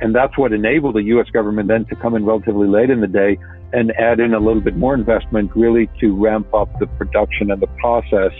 And 0.00 0.14
that's 0.14 0.36
what 0.36 0.52
enabled 0.52 0.94
the 0.94 1.02
U.S. 1.14 1.28
government 1.30 1.68
then 1.68 1.84
to 1.86 1.96
come 1.96 2.14
in 2.14 2.24
relatively 2.24 2.68
late 2.68 2.90
in 2.90 3.00
the 3.00 3.06
day 3.06 3.38
and 3.72 3.92
add 3.98 4.20
in 4.20 4.34
a 4.34 4.38
little 4.38 4.62
bit 4.62 4.76
more 4.76 4.94
investment 4.94 5.50
really 5.54 5.88
to 6.00 6.14
ramp 6.22 6.52
up 6.54 6.68
the 6.80 6.86
production 6.86 7.50
and 7.50 7.62
the 7.62 7.66
process 7.78 8.32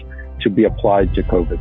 to 0.43 0.51
be 0.51 0.65
applied 0.65 1.15
to 1.15 1.23
COVID. 1.23 1.61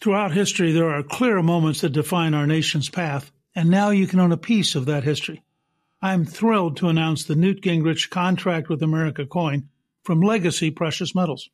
Throughout 0.00 0.32
history, 0.32 0.72
there 0.72 0.88
are 0.88 1.02
clear 1.02 1.42
moments 1.42 1.82
that 1.82 1.90
define 1.90 2.32
our 2.32 2.46
nation's 2.46 2.88
path, 2.88 3.30
and 3.54 3.68
now 3.68 3.90
you 3.90 4.06
can 4.06 4.18
own 4.18 4.32
a 4.32 4.38
piece 4.38 4.74
of 4.74 4.86
that 4.86 5.04
history. 5.04 5.42
I'm 6.00 6.24
thrilled 6.24 6.78
to 6.78 6.88
announce 6.88 7.24
the 7.24 7.36
Newt 7.36 7.60
Gingrich 7.60 8.08
Contract 8.08 8.70
with 8.70 8.82
America 8.82 9.26
coin 9.26 9.68
from 10.02 10.22
Legacy 10.22 10.70
Precious 10.70 11.14
Metals. 11.14 11.50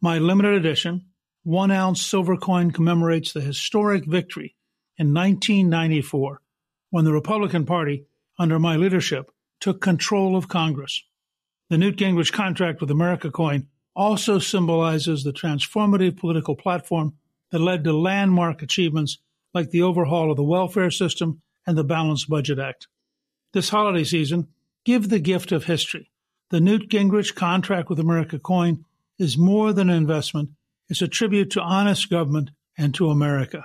My 0.00 0.18
limited 0.18 0.54
edition, 0.54 1.04
one 1.44 1.70
ounce 1.70 2.04
silver 2.04 2.36
coin 2.36 2.72
commemorates 2.72 3.32
the 3.32 3.40
historic 3.40 4.04
victory 4.04 4.56
in 4.98 5.14
1994 5.14 6.40
when 6.90 7.04
the 7.04 7.12
Republican 7.12 7.66
Party, 7.66 8.06
under 8.36 8.58
my 8.58 8.74
leadership, 8.74 9.30
took 9.60 9.80
control 9.80 10.34
of 10.34 10.48
Congress. 10.48 11.04
The 11.70 11.78
Newt 11.78 11.98
Gingrich 11.98 12.32
Contract 12.32 12.80
with 12.80 12.90
America 12.90 13.30
coin 13.30 13.68
also 13.94 14.40
symbolizes 14.40 15.22
the 15.22 15.32
transformative 15.32 16.16
political 16.16 16.56
platform 16.56 17.14
that 17.50 17.60
led 17.60 17.84
to 17.84 17.92
landmark 17.92 18.62
achievements 18.62 19.18
like 19.54 19.70
the 19.70 19.82
overhaul 19.82 20.30
of 20.30 20.36
the 20.36 20.44
welfare 20.44 20.90
system 20.90 21.40
and 21.66 21.76
the 21.76 21.84
Balanced 21.84 22.28
Budget 22.28 22.58
Act. 22.58 22.88
This 23.52 23.70
holiday 23.70 24.04
season, 24.04 24.48
give 24.84 25.08
the 25.08 25.18
gift 25.18 25.52
of 25.52 25.64
history. 25.64 26.10
The 26.50 26.60
Newt 26.60 26.88
Gingrich 26.90 27.34
Contract 27.34 27.88
with 27.88 27.98
America 27.98 28.38
coin 28.38 28.84
is 29.18 29.38
more 29.38 29.72
than 29.72 29.88
an 29.88 29.96
investment, 29.96 30.50
it's 30.88 31.02
a 31.02 31.08
tribute 31.08 31.50
to 31.52 31.60
honest 31.60 32.10
government 32.10 32.50
and 32.78 32.94
to 32.94 33.08
America. 33.08 33.64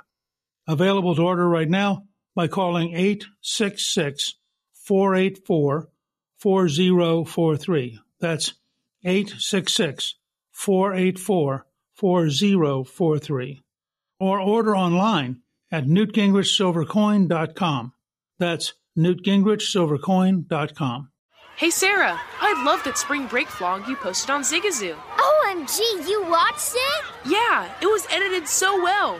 Available 0.68 1.16
to 1.16 1.22
order 1.22 1.48
right 1.48 1.70
now 1.70 2.06
by 2.36 2.48
calling 2.48 2.96
866 2.96 4.36
484 4.74 5.90
4043. 6.38 8.00
That's 8.20 8.54
866 9.04 10.16
484 10.52 11.66
4043 11.94 13.62
or 14.22 14.40
order 14.40 14.78
online 14.78 15.42
at 15.72 15.86
newtgingrichsilvercoin.com. 15.86 17.94
That's 18.38 18.74
newtgingrichsilvercoin.com. 18.98 21.10
Hey 21.58 21.72
Sarah, 21.72 22.22
I 22.40 22.64
love 22.64 22.82
that 22.84 22.98
spring 22.98 23.28
break 23.28 23.48
vlog 23.48 23.88
you 23.88 23.96
posted 23.96 24.30
on 24.30 24.44
Zigazoo. 24.44 24.96
OMG, 24.96 25.80
you 26.08 26.24
watched 26.30 26.74
it? 26.76 27.06
Yeah, 27.26 27.74
it 27.82 27.88
was 27.88 28.06
edited 28.12 28.48
so 28.48 28.80
well. 28.82 29.20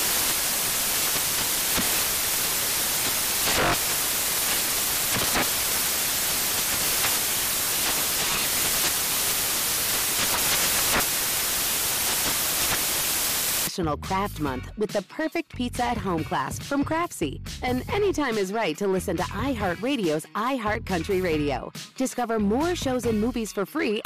National 13.81 13.97
Craft 13.97 14.39
Month 14.39 14.71
with 14.77 14.91
the 14.91 15.01
perfect 15.03 15.55
pizza 15.55 15.83
at 15.83 15.97
home 15.97 16.23
class 16.23 16.59
from 16.59 16.85
Craftsy. 16.85 17.41
And 17.63 17.83
anytime 17.89 18.37
is 18.37 18.53
right 18.53 18.77
to 18.77 18.85
listen 18.85 19.17
to 19.17 19.23
iHeartRadio's 19.23 20.27
iHeartCountry 20.35 21.23
Radio. 21.23 21.71
Discover 21.97 22.37
more 22.37 22.75
shows 22.75 23.07
and 23.07 23.19
movies 23.19 23.51
for 23.51 23.65
free. 23.65 24.03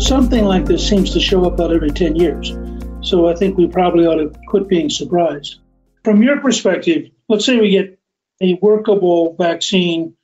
Something 0.00 0.44
like 0.44 0.64
this 0.64 0.88
seems 0.88 1.12
to 1.12 1.20
show 1.20 1.44
up 1.44 1.52
about 1.52 1.72
every 1.72 1.92
10 1.92 2.16
years. 2.16 2.52
So 3.00 3.28
I 3.28 3.36
think 3.36 3.56
we 3.56 3.68
probably 3.68 4.06
ought 4.06 4.16
to 4.16 4.32
quit 4.48 4.66
being 4.66 4.90
surprised. 4.90 5.60
From 6.02 6.20
your 6.20 6.40
perspective, 6.40 7.10
let's 7.28 7.44
say 7.44 7.60
we 7.60 7.70
get 7.70 8.00
a 8.40 8.58
workable 8.60 9.36
vaccine, 9.36 10.14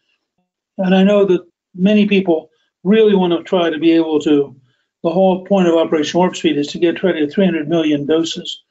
and 0.78 0.94
I 0.94 1.02
know 1.02 1.24
that 1.26 1.46
many 1.74 2.06
people 2.06 2.50
really 2.82 3.14
want 3.14 3.32
to 3.32 3.42
try 3.42 3.70
to 3.70 3.78
be 3.78 3.92
able 3.92 4.20
to. 4.20 4.54
The 5.02 5.10
whole 5.10 5.44
point 5.44 5.68
of 5.68 5.74
Operation 5.74 6.18
Warp 6.18 6.34
Speed 6.34 6.56
is 6.56 6.68
to 6.68 6.78
get 6.78 6.96
try 6.96 7.12
to 7.12 7.28
300 7.28 7.68
million 7.68 8.06
doses 8.06 8.62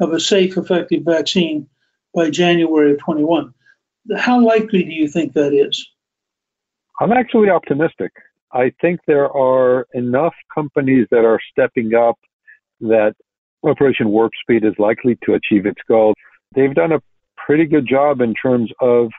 of 0.00 0.12
a 0.12 0.20
safe, 0.20 0.56
effective 0.56 1.02
vaccine 1.02 1.66
by 2.14 2.30
January 2.30 2.92
of 2.92 2.98
21. 2.98 3.54
How 4.16 4.44
likely 4.44 4.84
do 4.84 4.92
you 4.92 5.08
think 5.08 5.32
that 5.32 5.54
is? 5.54 5.86
I'm 7.00 7.12
actually 7.12 7.48
optimistic. 7.50 8.12
I 8.52 8.72
think 8.80 9.00
there 9.06 9.30
are 9.30 9.86
enough 9.92 10.34
companies 10.54 11.06
that 11.10 11.24
are 11.24 11.40
stepping 11.50 11.94
up 11.94 12.18
that 12.80 13.14
Operation 13.62 14.08
Warp 14.10 14.32
Speed 14.42 14.64
is 14.64 14.74
likely 14.78 15.18
to 15.24 15.34
achieve 15.34 15.66
its 15.66 15.80
goal. 15.88 16.14
They've 16.54 16.74
done 16.74 16.92
a 16.92 17.00
pretty 17.36 17.66
good 17.66 17.86
job 17.86 18.20
in 18.20 18.34
terms 18.34 18.70
of 18.80 19.10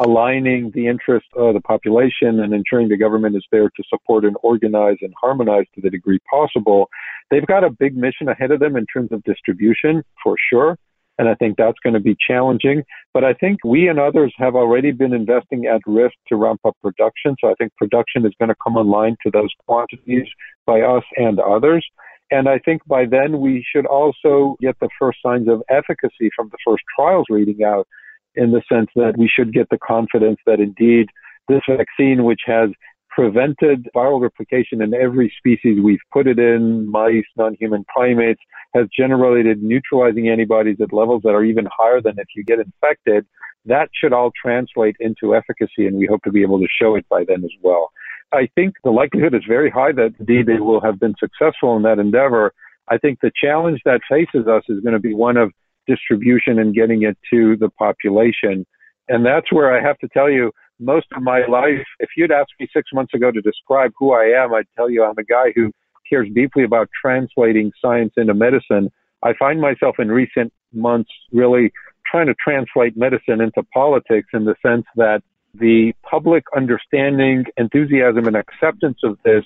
aligning 0.00 0.72
the 0.74 0.88
interests 0.88 1.28
of 1.36 1.54
the 1.54 1.60
population 1.60 2.40
and 2.40 2.52
ensuring 2.52 2.88
the 2.88 2.96
government 2.96 3.36
is 3.36 3.44
there 3.52 3.68
to 3.68 3.82
support 3.88 4.24
and 4.24 4.36
organize 4.42 4.96
and 5.00 5.12
harmonize 5.20 5.66
to 5.74 5.80
the 5.80 5.90
degree 5.90 6.18
possible. 6.28 6.88
They've 7.30 7.46
got 7.46 7.64
a 7.64 7.70
big 7.70 7.96
mission 7.96 8.28
ahead 8.28 8.50
of 8.50 8.60
them 8.60 8.76
in 8.76 8.86
terms 8.86 9.12
of 9.12 9.22
distribution, 9.24 10.02
for 10.22 10.36
sure. 10.50 10.76
And 11.16 11.28
I 11.28 11.34
think 11.36 11.56
that's 11.56 11.78
going 11.82 11.94
to 11.94 12.00
be 12.00 12.16
challenging. 12.26 12.82
But 13.12 13.22
I 13.22 13.34
think 13.34 13.60
we 13.64 13.88
and 13.88 14.00
others 14.00 14.34
have 14.36 14.56
already 14.56 14.90
been 14.90 15.12
investing 15.12 15.66
at 15.66 15.80
risk 15.86 16.14
to 16.28 16.36
ramp 16.36 16.60
up 16.64 16.76
production. 16.82 17.36
So 17.40 17.50
I 17.50 17.54
think 17.54 17.72
production 17.76 18.26
is 18.26 18.32
going 18.38 18.48
to 18.48 18.56
come 18.62 18.76
online 18.76 19.16
to 19.22 19.30
those 19.30 19.50
quantities 19.66 20.26
by 20.66 20.80
us 20.80 21.04
and 21.16 21.38
others. 21.38 21.86
And 22.32 22.48
I 22.48 22.58
think 22.58 22.82
by 22.86 23.04
then 23.06 23.40
we 23.40 23.64
should 23.70 23.86
also 23.86 24.56
get 24.60 24.76
the 24.80 24.88
first 24.98 25.18
signs 25.24 25.48
of 25.48 25.62
efficacy 25.68 26.30
from 26.34 26.48
the 26.48 26.58
first 26.66 26.82
trials 26.96 27.26
reading 27.30 27.62
out 27.62 27.86
in 28.36 28.52
the 28.52 28.62
sense 28.70 28.88
that 28.96 29.16
we 29.16 29.28
should 29.28 29.52
get 29.52 29.68
the 29.70 29.78
confidence 29.78 30.38
that 30.46 30.60
indeed 30.60 31.08
this 31.48 31.62
vaccine, 31.68 32.24
which 32.24 32.40
has 32.46 32.70
prevented 33.10 33.88
viral 33.94 34.20
replication 34.20 34.82
in 34.82 34.92
every 34.92 35.32
species 35.38 35.78
we've 35.82 36.00
put 36.12 36.26
it 36.26 36.38
in, 36.38 36.90
mice, 36.90 37.24
non-human 37.36 37.84
primates, 37.84 38.40
has 38.74 38.86
generated 38.96 39.62
neutralizing 39.62 40.28
antibodies 40.28 40.78
at 40.80 40.92
levels 40.92 41.22
that 41.22 41.30
are 41.30 41.44
even 41.44 41.66
higher 41.76 42.00
than 42.00 42.14
if 42.18 42.26
you 42.34 42.42
get 42.42 42.58
infected. 42.58 43.24
That 43.66 43.88
should 43.94 44.12
all 44.12 44.32
translate 44.40 44.96
into 44.98 45.34
efficacy, 45.34 45.86
and 45.86 45.96
we 45.96 46.06
hope 46.06 46.22
to 46.24 46.32
be 46.32 46.42
able 46.42 46.58
to 46.58 46.66
show 46.80 46.96
it 46.96 47.08
by 47.08 47.24
then 47.24 47.44
as 47.44 47.52
well. 47.62 47.92
I 48.32 48.48
think 48.56 48.74
the 48.82 48.90
likelihood 48.90 49.34
is 49.34 49.44
very 49.46 49.70
high 49.70 49.92
that 49.92 50.14
indeed 50.18 50.46
they 50.46 50.58
will 50.58 50.80
have 50.80 50.98
been 50.98 51.14
successful 51.20 51.76
in 51.76 51.82
that 51.82 52.00
endeavor. 52.00 52.52
I 52.88 52.98
think 52.98 53.20
the 53.20 53.30
challenge 53.40 53.80
that 53.84 54.00
faces 54.08 54.48
us 54.48 54.64
is 54.68 54.80
going 54.80 54.94
to 54.94 54.98
be 54.98 55.14
one 55.14 55.36
of 55.36 55.52
distribution 55.86 56.58
and 56.58 56.74
getting 56.74 57.02
it 57.02 57.16
to 57.32 57.56
the 57.56 57.68
population. 57.68 58.66
And 59.08 59.24
that's 59.24 59.52
where 59.52 59.76
I 59.76 59.86
have 59.86 59.98
to 59.98 60.08
tell 60.08 60.30
you, 60.30 60.50
most 60.80 61.06
of 61.14 61.22
my 61.22 61.46
life, 61.46 61.84
if 62.00 62.10
you'd 62.16 62.32
asked 62.32 62.52
me 62.58 62.68
six 62.74 62.90
months 62.92 63.14
ago 63.14 63.30
to 63.30 63.40
describe 63.40 63.92
who 63.98 64.12
I 64.12 64.24
am, 64.42 64.52
I'd 64.54 64.66
tell 64.76 64.90
you 64.90 65.04
I'm 65.04 65.18
a 65.18 65.24
guy 65.24 65.52
who 65.54 65.70
cares 66.08 66.28
deeply 66.34 66.64
about 66.64 66.88
translating 67.00 67.72
science 67.80 68.12
into 68.16 68.34
medicine. 68.34 68.90
I 69.22 69.34
find 69.38 69.60
myself 69.60 69.96
in 69.98 70.08
recent 70.10 70.52
months 70.72 71.10
really 71.32 71.72
trying 72.10 72.26
to 72.26 72.34
translate 72.42 72.96
medicine 72.96 73.40
into 73.40 73.62
politics 73.72 74.28
in 74.32 74.44
the 74.44 74.54
sense 74.64 74.84
that 74.96 75.22
the 75.54 75.92
public 76.02 76.44
understanding, 76.56 77.44
enthusiasm, 77.56 78.26
and 78.26 78.36
acceptance 78.36 78.98
of 79.04 79.18
this 79.24 79.44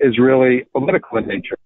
is 0.00 0.18
really 0.18 0.64
political 0.72 1.18
in 1.18 1.26
nature. 1.26 1.56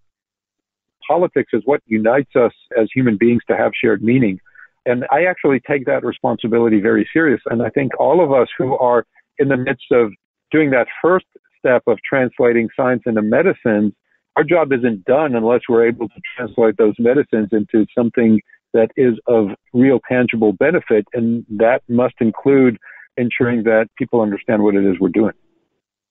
Politics 1.06 1.50
is 1.52 1.62
what 1.64 1.80
unites 1.86 2.34
us 2.36 2.52
as 2.78 2.88
human 2.94 3.16
beings 3.16 3.42
to 3.48 3.56
have 3.56 3.72
shared 3.78 4.02
meaning. 4.02 4.40
And 4.84 5.04
I 5.10 5.24
actually 5.24 5.60
take 5.60 5.86
that 5.86 6.04
responsibility 6.04 6.80
very 6.80 7.08
serious. 7.12 7.40
And 7.46 7.62
I 7.62 7.68
think 7.70 7.92
all 7.98 8.22
of 8.22 8.32
us 8.32 8.48
who 8.56 8.76
are 8.78 9.04
in 9.38 9.48
the 9.48 9.56
midst 9.56 9.90
of 9.92 10.12
doing 10.50 10.70
that 10.70 10.86
first 11.00 11.26
step 11.58 11.82
of 11.86 11.98
translating 12.08 12.68
science 12.76 13.02
into 13.06 13.22
medicines, 13.22 13.92
our 14.36 14.44
job 14.44 14.72
isn't 14.72 15.04
done 15.04 15.34
unless 15.34 15.60
we're 15.68 15.86
able 15.86 16.08
to 16.08 16.20
translate 16.36 16.76
those 16.78 16.94
medicines 16.98 17.48
into 17.52 17.86
something 17.96 18.40
that 18.72 18.90
is 18.96 19.14
of 19.26 19.48
real 19.72 20.00
tangible 20.08 20.52
benefit. 20.52 21.06
And 21.12 21.44
that 21.50 21.82
must 21.88 22.14
include 22.20 22.78
ensuring 23.16 23.64
that 23.64 23.88
people 23.96 24.20
understand 24.20 24.62
what 24.62 24.74
it 24.74 24.84
is 24.84 24.98
we're 24.98 25.10
doing. 25.10 25.34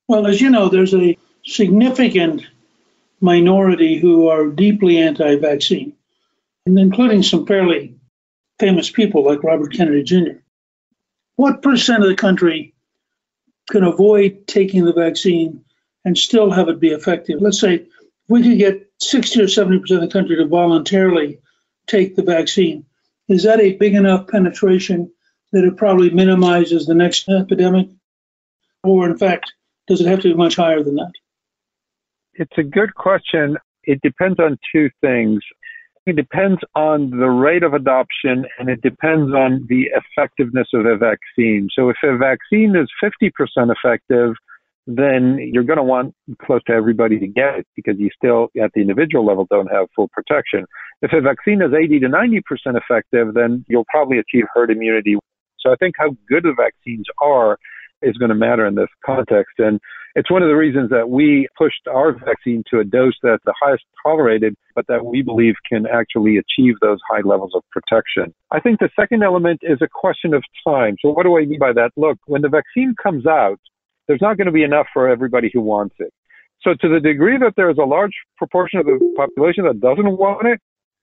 Well, 0.07 0.27
as 0.27 0.39
you 0.39 0.49
know, 0.49 0.69
there's 0.69 0.93
a 0.93 1.17
significant 1.45 2.45
minority 3.21 3.99
who 3.99 4.27
are 4.27 4.47
deeply 4.47 4.97
anti 4.97 5.35
vaccine, 5.35 5.93
and 6.65 6.77
including 6.77 7.23
some 7.23 7.45
fairly 7.45 7.95
famous 8.59 8.89
people 8.89 9.23
like 9.23 9.43
Robert 9.43 9.73
Kennedy 9.73 10.03
Jr. 10.03 10.39
What 11.35 11.61
percent 11.61 12.03
of 12.03 12.09
the 12.09 12.15
country 12.15 12.73
can 13.69 13.83
avoid 13.83 14.47
taking 14.47 14.83
the 14.83 14.93
vaccine 14.93 15.63
and 16.03 16.17
still 16.17 16.51
have 16.51 16.67
it 16.67 16.79
be 16.79 16.89
effective? 16.89 17.41
Let's 17.41 17.59
say 17.59 17.87
we 18.27 18.43
could 18.43 18.57
get 18.57 18.91
60 18.99 19.41
or 19.41 19.45
70% 19.45 19.91
of 19.91 20.01
the 20.01 20.07
country 20.07 20.35
to 20.35 20.45
voluntarily 20.45 21.39
take 21.87 22.15
the 22.15 22.23
vaccine. 22.23 22.85
Is 23.27 23.43
that 23.43 23.59
a 23.59 23.73
big 23.73 23.95
enough 23.95 24.27
penetration 24.27 25.11
that 25.51 25.63
it 25.63 25.77
probably 25.77 26.09
minimizes 26.09 26.85
the 26.85 26.93
next 26.93 27.27
epidemic? 27.29 27.89
Or, 28.83 29.09
in 29.09 29.17
fact, 29.17 29.53
does 29.87 30.01
it 30.01 30.07
have 30.07 30.21
to 30.21 30.29
be 30.29 30.33
much 30.33 30.55
higher 30.55 30.83
than 30.83 30.95
that? 30.95 31.11
It's 32.33 32.57
a 32.57 32.63
good 32.63 32.95
question. 32.95 33.57
It 33.83 33.99
depends 34.01 34.39
on 34.39 34.57
two 34.73 34.89
things. 35.01 35.41
It 36.05 36.15
depends 36.15 36.59
on 36.75 37.11
the 37.11 37.29
rate 37.29 37.63
of 37.63 37.73
adoption 37.73 38.45
and 38.57 38.69
it 38.69 38.81
depends 38.81 39.33
on 39.33 39.65
the 39.69 39.89
effectiveness 39.93 40.67
of 40.73 40.85
a 40.85 40.97
vaccine. 40.97 41.69
So 41.75 41.89
if 41.89 41.97
a 42.03 42.17
vaccine 42.17 42.75
is 42.75 42.89
50% 43.03 43.31
effective, 43.71 44.33
then 44.87 45.37
you're 45.53 45.63
going 45.63 45.77
to 45.77 45.83
want 45.83 46.15
close 46.43 46.61
to 46.65 46.73
everybody 46.73 47.19
to 47.19 47.27
get 47.27 47.59
it 47.59 47.67
because 47.75 47.95
you 47.99 48.09
still, 48.15 48.47
at 48.61 48.71
the 48.73 48.81
individual 48.81 49.23
level, 49.23 49.45
don't 49.51 49.71
have 49.71 49.85
full 49.95 50.09
protection. 50.11 50.65
If 51.03 51.13
a 51.13 51.21
vaccine 51.21 51.61
is 51.61 51.71
80 51.71 51.99
to 51.99 52.07
90% 52.07 52.41
effective, 52.75 53.35
then 53.35 53.63
you'll 53.67 53.85
probably 53.85 54.17
achieve 54.17 54.45
herd 54.55 54.71
immunity 54.71 55.17
so 55.61 55.71
I 55.71 55.75
think 55.75 55.95
how 55.97 56.09
good 56.27 56.43
the 56.43 56.53
vaccines 56.55 57.05
are 57.21 57.57
is 58.01 58.17
going 58.17 58.29
to 58.29 58.35
matter 58.35 58.65
in 58.65 58.75
this 58.75 58.89
context. 59.05 59.53
And 59.59 59.79
it's 60.15 60.29
one 60.29 60.43
of 60.43 60.49
the 60.49 60.55
reasons 60.55 60.89
that 60.89 61.09
we 61.09 61.47
pushed 61.57 61.87
our 61.89 62.11
vaccine 62.13 62.63
to 62.69 62.79
a 62.79 62.83
dose 62.83 63.13
that's 63.23 63.43
the 63.45 63.53
highest 63.61 63.83
tolerated, 64.03 64.55
but 64.75 64.85
that 64.87 65.05
we 65.05 65.21
believe 65.21 65.55
can 65.67 65.85
actually 65.87 66.37
achieve 66.37 66.75
those 66.81 66.99
high 67.09 67.21
levels 67.23 67.51
of 67.55 67.63
protection. 67.71 68.33
I 68.51 68.59
think 68.59 68.79
the 68.79 68.89
second 68.99 69.23
element 69.23 69.61
is 69.63 69.79
a 69.81 69.87
question 69.87 70.33
of 70.33 70.43
time. 70.65 70.95
So 71.01 71.11
what 71.11 71.23
do 71.23 71.37
I 71.37 71.45
mean 71.45 71.59
by 71.59 71.73
that? 71.73 71.91
Look, 71.95 72.17
when 72.25 72.41
the 72.41 72.49
vaccine 72.49 72.95
comes 73.01 73.25
out, 73.25 73.59
there's 74.07 74.21
not 74.21 74.37
going 74.37 74.47
to 74.47 74.51
be 74.51 74.63
enough 74.63 74.87
for 74.93 75.07
everybody 75.07 75.49
who 75.53 75.61
wants 75.61 75.95
it. 75.99 76.13
So 76.61 76.71
to 76.79 76.89
the 76.89 76.99
degree 76.99 77.37
that 77.37 77.53
there's 77.55 77.77
a 77.77 77.85
large 77.85 78.13
proportion 78.37 78.79
of 78.79 78.85
the 78.85 79.13
population 79.15 79.63
that 79.65 79.79
doesn't 79.79 80.17
want 80.17 80.47
it, 80.47 80.59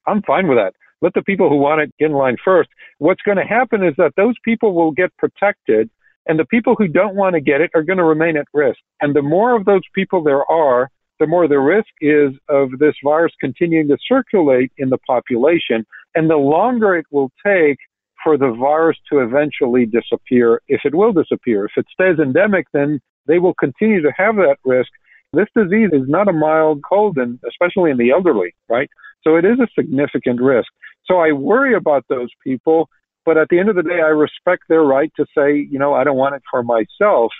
I'm 0.06 0.22
fine 0.22 0.48
with 0.48 0.58
that. 0.58 0.74
Let 1.00 1.14
the 1.14 1.22
people 1.22 1.48
who 1.48 1.56
want 1.56 1.80
it 1.80 1.92
get 1.98 2.06
in 2.06 2.12
line 2.12 2.36
first. 2.44 2.68
What's 2.98 3.22
going 3.22 3.38
to 3.38 3.44
happen 3.44 3.84
is 3.84 3.94
that 3.98 4.12
those 4.16 4.34
people 4.44 4.74
will 4.74 4.90
get 4.90 5.16
protected, 5.16 5.90
and 6.28 6.38
the 6.38 6.44
people 6.44 6.76
who 6.76 6.86
don't 6.86 7.16
want 7.16 7.34
to 7.34 7.40
get 7.40 7.60
it 7.60 7.70
are 7.74 7.82
going 7.82 7.96
to 7.96 8.04
remain 8.04 8.36
at 8.36 8.46
risk. 8.52 8.78
And 9.00 9.16
the 9.16 9.22
more 9.22 9.56
of 9.56 9.64
those 9.64 9.82
people 9.94 10.22
there 10.22 10.48
are, 10.50 10.90
the 11.18 11.26
more 11.26 11.48
the 11.48 11.58
risk 11.58 11.88
is 12.00 12.32
of 12.48 12.70
this 12.78 12.94
virus 13.02 13.32
continuing 13.40 13.88
to 13.88 13.96
circulate 14.06 14.70
in 14.78 14.90
the 14.90 14.98
population, 14.98 15.84
and 16.14 16.30
the 16.30 16.36
longer 16.36 16.94
it 16.94 17.06
will 17.10 17.32
take 17.44 17.78
for 18.22 18.36
the 18.36 18.52
virus 18.52 18.96
to 19.10 19.20
eventually 19.20 19.86
disappear, 19.86 20.60
if 20.68 20.82
it 20.84 20.94
will 20.94 21.12
disappear. 21.12 21.64
If 21.64 21.72
it 21.76 21.86
stays 21.92 22.18
endemic, 22.18 22.66
then 22.72 23.00
they 23.26 23.38
will 23.38 23.54
continue 23.54 24.02
to 24.02 24.12
have 24.16 24.36
that 24.36 24.56
risk. 24.64 24.90
This 25.32 25.46
disease 25.56 25.90
is 25.92 26.08
not 26.08 26.28
a 26.28 26.32
mild 26.32 26.82
cold, 26.88 27.16
and 27.18 27.38
especially 27.48 27.90
in 27.90 27.96
the 27.96 28.10
elderly, 28.10 28.54
right? 28.68 28.88
So 29.22 29.36
it 29.36 29.44
is 29.44 29.58
a 29.60 29.68
significant 29.74 30.40
risk. 30.40 30.68
So 31.04 31.18
I 31.18 31.32
worry 31.32 31.74
about 31.74 32.04
those 32.08 32.28
people, 32.44 32.88
but 33.28 33.36
at 33.36 33.50
the 33.50 33.58
end 33.58 33.68
of 33.68 33.76
the 33.76 33.82
day, 33.82 34.00
I 34.00 34.08
respect 34.08 34.62
their 34.70 34.84
right 34.84 35.12
to 35.16 35.26
say, 35.36 35.54
you 35.70 35.78
know, 35.78 35.92
I 35.92 36.02
don't 36.02 36.16
want 36.16 36.34
it 36.34 36.42
for 36.50 36.62
myself. 36.62 37.30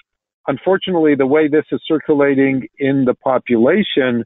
Unfortunately, 0.47 1.15
the 1.15 1.27
way 1.27 1.49
this 1.49 1.65
is 1.73 1.81
circulating 1.89 2.69
in 2.79 3.07
the 3.07 3.15
population, 3.15 4.23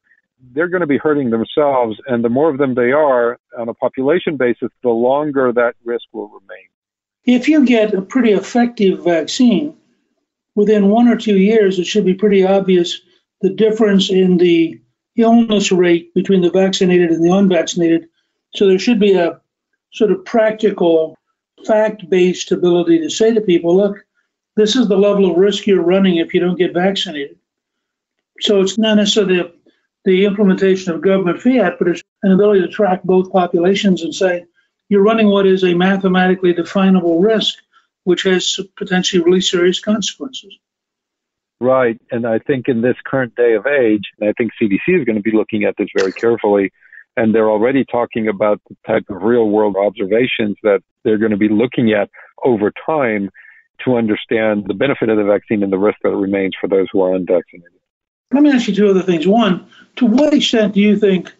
they're 0.52 0.66
going 0.66 0.80
to 0.80 0.88
be 0.88 0.98
hurting 0.98 1.30
themselves. 1.30 1.96
And 2.08 2.24
the 2.24 2.28
more 2.28 2.50
of 2.50 2.58
them 2.58 2.74
they 2.74 2.90
are 2.90 3.38
on 3.56 3.68
a 3.68 3.74
population 3.74 4.36
basis, 4.36 4.70
the 4.82 4.88
longer 4.88 5.52
that 5.52 5.76
risk 5.84 6.02
will 6.12 6.26
remain. 6.26 6.66
If 7.26 7.46
you 7.46 7.64
get 7.64 7.94
a 7.94 8.02
pretty 8.02 8.32
effective 8.32 9.04
vaccine, 9.04 9.76
within 10.56 10.88
one 10.88 11.06
or 11.06 11.16
two 11.16 11.38
years, 11.38 11.78
it 11.78 11.86
should 11.86 12.04
be 12.04 12.14
pretty 12.14 12.44
obvious 12.44 13.00
the 13.40 13.50
difference 13.50 14.10
in 14.10 14.38
the 14.38 14.80
illness 15.14 15.70
rate 15.70 16.12
between 16.12 16.40
the 16.40 16.50
vaccinated 16.50 17.12
and 17.12 17.24
the 17.24 17.32
unvaccinated. 17.32 18.08
So 18.56 18.66
there 18.66 18.80
should 18.80 18.98
be 18.98 19.12
a 19.12 19.40
sort 19.92 20.10
of 20.10 20.24
practical, 20.24 21.16
fact 21.66 22.08
based 22.08 22.52
ability 22.52 23.00
to 23.00 23.10
say 23.10 23.32
to 23.34 23.40
people, 23.40 23.76
look, 23.76 24.04
this 24.56 24.76
is 24.76 24.88
the 24.88 24.96
level 24.96 25.30
of 25.30 25.36
risk 25.36 25.66
you're 25.66 25.82
running 25.82 26.16
if 26.16 26.34
you 26.34 26.40
don't 26.40 26.58
get 26.58 26.74
vaccinated. 26.74 27.38
So 28.40 28.60
it's 28.60 28.78
not 28.78 28.96
necessarily 28.96 29.36
the, 29.36 29.54
the 30.04 30.24
implementation 30.24 30.92
of 30.92 31.00
government 31.00 31.40
fiat, 31.40 31.78
but 31.78 31.88
it's 31.88 32.02
an 32.22 32.32
ability 32.32 32.60
to 32.62 32.68
track 32.68 33.02
both 33.02 33.32
populations 33.32 34.02
and 34.02 34.14
say, 34.14 34.44
you're 34.88 35.02
running 35.02 35.28
what 35.28 35.46
is 35.46 35.64
a 35.64 35.74
mathematically 35.74 36.52
definable 36.52 37.20
risk, 37.20 37.58
which 38.04 38.24
has 38.24 38.58
potentially 38.76 39.22
really 39.22 39.40
serious 39.40 39.80
consequences. 39.80 40.58
Right. 41.60 41.98
And 42.10 42.26
I 42.26 42.40
think 42.40 42.68
in 42.68 42.82
this 42.82 42.96
current 43.04 43.36
day 43.36 43.54
of 43.54 43.66
age, 43.66 44.02
I 44.20 44.32
think 44.32 44.50
CDC 44.60 44.80
is 44.88 45.04
going 45.04 45.16
to 45.16 45.22
be 45.22 45.30
looking 45.30 45.64
at 45.64 45.76
this 45.78 45.88
very 45.96 46.12
carefully, 46.12 46.72
and 47.16 47.34
they're 47.34 47.50
already 47.50 47.84
talking 47.84 48.28
about 48.28 48.60
the 48.68 48.76
type 48.86 49.04
of 49.08 49.22
real 49.22 49.48
world 49.48 49.76
observations 49.76 50.56
that 50.62 50.80
they're 51.04 51.18
going 51.18 51.30
to 51.30 51.36
be 51.36 51.48
looking 51.48 51.92
at 51.92 52.10
over 52.44 52.72
time 52.86 53.30
to 53.84 53.96
understand 53.96 54.64
the 54.66 54.74
benefit 54.74 55.08
of 55.08 55.16
the 55.16 55.24
vaccine 55.24 55.62
and 55.62 55.72
the 55.72 55.78
risk 55.78 55.98
that 56.02 56.10
remains 56.10 56.54
for 56.60 56.68
those 56.68 56.86
who 56.92 57.02
are 57.02 57.14
unvaccinated. 57.14 57.72
Let 58.32 58.42
me 58.42 58.52
ask 58.52 58.68
you 58.68 58.74
two 58.74 58.88
other 58.88 59.02
things. 59.02 59.26
One, 59.26 59.68
to 59.96 60.06
what 60.06 60.32
extent 60.32 60.74
do 60.74 60.80
you 60.80 60.98
think 60.98 61.32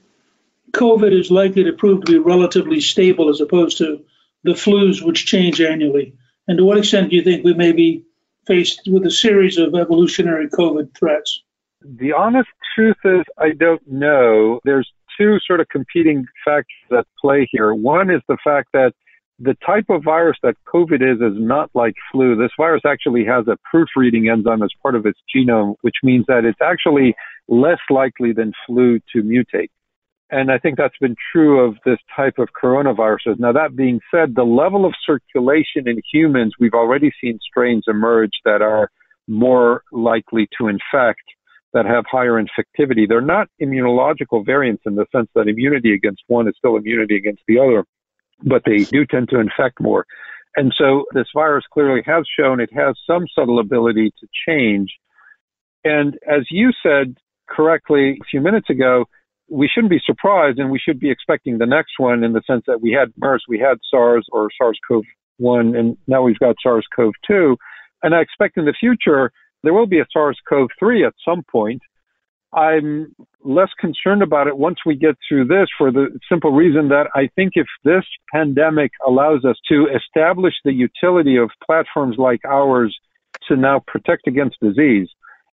COVID 0.72 1.18
is 1.18 1.30
likely 1.30 1.64
to 1.64 1.72
prove 1.72 2.04
to 2.04 2.12
be 2.12 2.18
relatively 2.18 2.80
stable 2.80 3.30
as 3.30 3.40
opposed 3.40 3.78
to 3.78 4.04
the 4.44 4.52
flus 4.52 5.02
which 5.02 5.26
change 5.26 5.60
annually? 5.60 6.14
And 6.48 6.58
to 6.58 6.64
what 6.64 6.78
extent 6.78 7.10
do 7.10 7.16
you 7.16 7.22
think 7.22 7.44
we 7.44 7.54
may 7.54 7.72
be 7.72 8.04
faced 8.46 8.82
with 8.86 9.06
a 9.06 9.10
series 9.10 9.58
of 9.58 9.74
evolutionary 9.74 10.48
COVID 10.48 10.96
threats? 10.98 11.42
The 11.84 12.12
honest 12.12 12.48
truth 12.74 12.96
is, 13.04 13.22
I 13.38 13.50
don't 13.52 13.86
know. 13.86 14.60
There's 14.64 14.90
two 15.22 15.38
sort 15.46 15.60
of 15.60 15.68
competing 15.68 16.26
factors 16.44 16.98
at 16.98 17.06
play 17.20 17.48
here. 17.50 17.74
One 17.74 18.10
is 18.10 18.20
the 18.28 18.38
fact 18.42 18.68
that 18.72 18.92
the 19.38 19.56
type 19.66 19.86
of 19.88 20.04
virus 20.04 20.36
that 20.42 20.54
COVID 20.72 21.02
is 21.02 21.20
is 21.20 21.38
not 21.38 21.70
like 21.74 21.94
flu. 22.10 22.36
This 22.36 22.52
virus 22.56 22.82
actually 22.86 23.24
has 23.24 23.46
a 23.48 23.56
proofreading 23.68 24.28
enzyme 24.28 24.62
as 24.62 24.70
part 24.82 24.94
of 24.94 25.06
its 25.06 25.18
genome, 25.34 25.74
which 25.80 25.96
means 26.02 26.24
that 26.28 26.44
it's 26.44 26.60
actually 26.62 27.14
less 27.48 27.80
likely 27.90 28.32
than 28.32 28.52
flu 28.66 29.00
to 29.12 29.22
mutate. 29.22 29.70
And 30.30 30.50
I 30.50 30.58
think 30.58 30.78
that's 30.78 30.96
been 30.98 31.16
true 31.32 31.60
of 31.60 31.76
this 31.84 31.98
type 32.16 32.38
of 32.38 32.48
coronaviruses. 32.60 33.38
Now, 33.38 33.52
that 33.52 33.76
being 33.76 34.00
said, 34.10 34.34
the 34.34 34.44
level 34.44 34.86
of 34.86 34.94
circulation 35.04 35.86
in 35.86 36.00
humans, 36.10 36.54
we've 36.58 36.72
already 36.72 37.12
seen 37.20 37.38
strains 37.42 37.84
emerge 37.86 38.32
that 38.44 38.62
are 38.62 38.88
more 39.28 39.82
likely 39.92 40.48
to 40.58 40.68
infect, 40.68 41.22
that 41.72 41.86
have 41.86 42.04
higher 42.10 42.42
infectivity. 42.42 43.08
They're 43.08 43.20
not 43.20 43.48
immunological 43.60 44.44
variants 44.44 44.82
in 44.86 44.94
the 44.94 45.06
sense 45.14 45.28
that 45.34 45.48
immunity 45.48 45.94
against 45.94 46.22
one 46.26 46.48
is 46.48 46.54
still 46.58 46.76
immunity 46.76 47.16
against 47.16 47.42
the 47.48 47.58
other, 47.58 47.84
but 48.42 48.62
they 48.64 48.84
do 48.84 49.06
tend 49.06 49.30
to 49.30 49.40
infect 49.40 49.80
more. 49.80 50.06
And 50.56 50.72
so 50.76 51.06
this 51.14 51.28
virus 51.34 51.64
clearly 51.72 52.02
has 52.04 52.24
shown 52.38 52.60
it 52.60 52.72
has 52.74 52.94
some 53.06 53.24
subtle 53.34 53.58
ability 53.58 54.12
to 54.20 54.26
change. 54.46 54.92
And 55.84 56.18
as 56.28 56.42
you 56.50 56.70
said 56.82 57.16
correctly 57.48 58.18
a 58.20 58.24
few 58.30 58.40
minutes 58.40 58.68
ago, 58.68 59.06
we 59.48 59.68
shouldn't 59.68 59.90
be 59.90 60.00
surprised 60.04 60.58
and 60.58 60.70
we 60.70 60.78
should 60.78 61.00
be 61.00 61.10
expecting 61.10 61.58
the 61.58 61.66
next 61.66 61.92
one 61.98 62.22
in 62.24 62.32
the 62.32 62.42
sense 62.46 62.64
that 62.66 62.80
we 62.80 62.90
had 62.90 63.12
MERS, 63.16 63.44
we 63.48 63.58
had 63.58 63.78
SARS 63.90 64.26
or 64.30 64.48
SARS 64.56 64.78
CoV 64.86 65.04
1, 65.38 65.74
and 65.74 65.96
now 66.06 66.22
we've 66.22 66.38
got 66.38 66.56
SARS 66.62 66.86
CoV 66.94 67.12
2. 67.26 67.56
And 68.02 68.14
I 68.14 68.20
expect 68.20 68.56
in 68.56 68.64
the 68.64 68.74
future 68.78 69.32
there 69.62 69.74
will 69.74 69.86
be 69.86 70.00
a 70.00 70.06
SARS 70.12 70.38
CoV 70.48 70.68
3 70.78 71.04
at 71.04 71.14
some 71.24 71.42
point. 71.50 71.82
I'm 72.54 73.14
less 73.42 73.70
concerned 73.80 74.22
about 74.22 74.46
it 74.46 74.56
once 74.56 74.78
we 74.84 74.94
get 74.94 75.16
through 75.26 75.46
this 75.46 75.68
for 75.78 75.90
the 75.90 76.18
simple 76.28 76.52
reason 76.52 76.88
that 76.88 77.06
I 77.14 77.28
think 77.34 77.52
if 77.54 77.66
this 77.82 78.04
pandemic 78.32 78.90
allows 79.06 79.44
us 79.44 79.56
to 79.68 79.88
establish 79.88 80.54
the 80.64 80.72
utility 80.72 81.36
of 81.36 81.50
platforms 81.64 82.16
like 82.18 82.40
ours 82.44 82.94
to 83.48 83.56
now 83.56 83.82
protect 83.86 84.26
against 84.26 84.60
disease, 84.60 85.08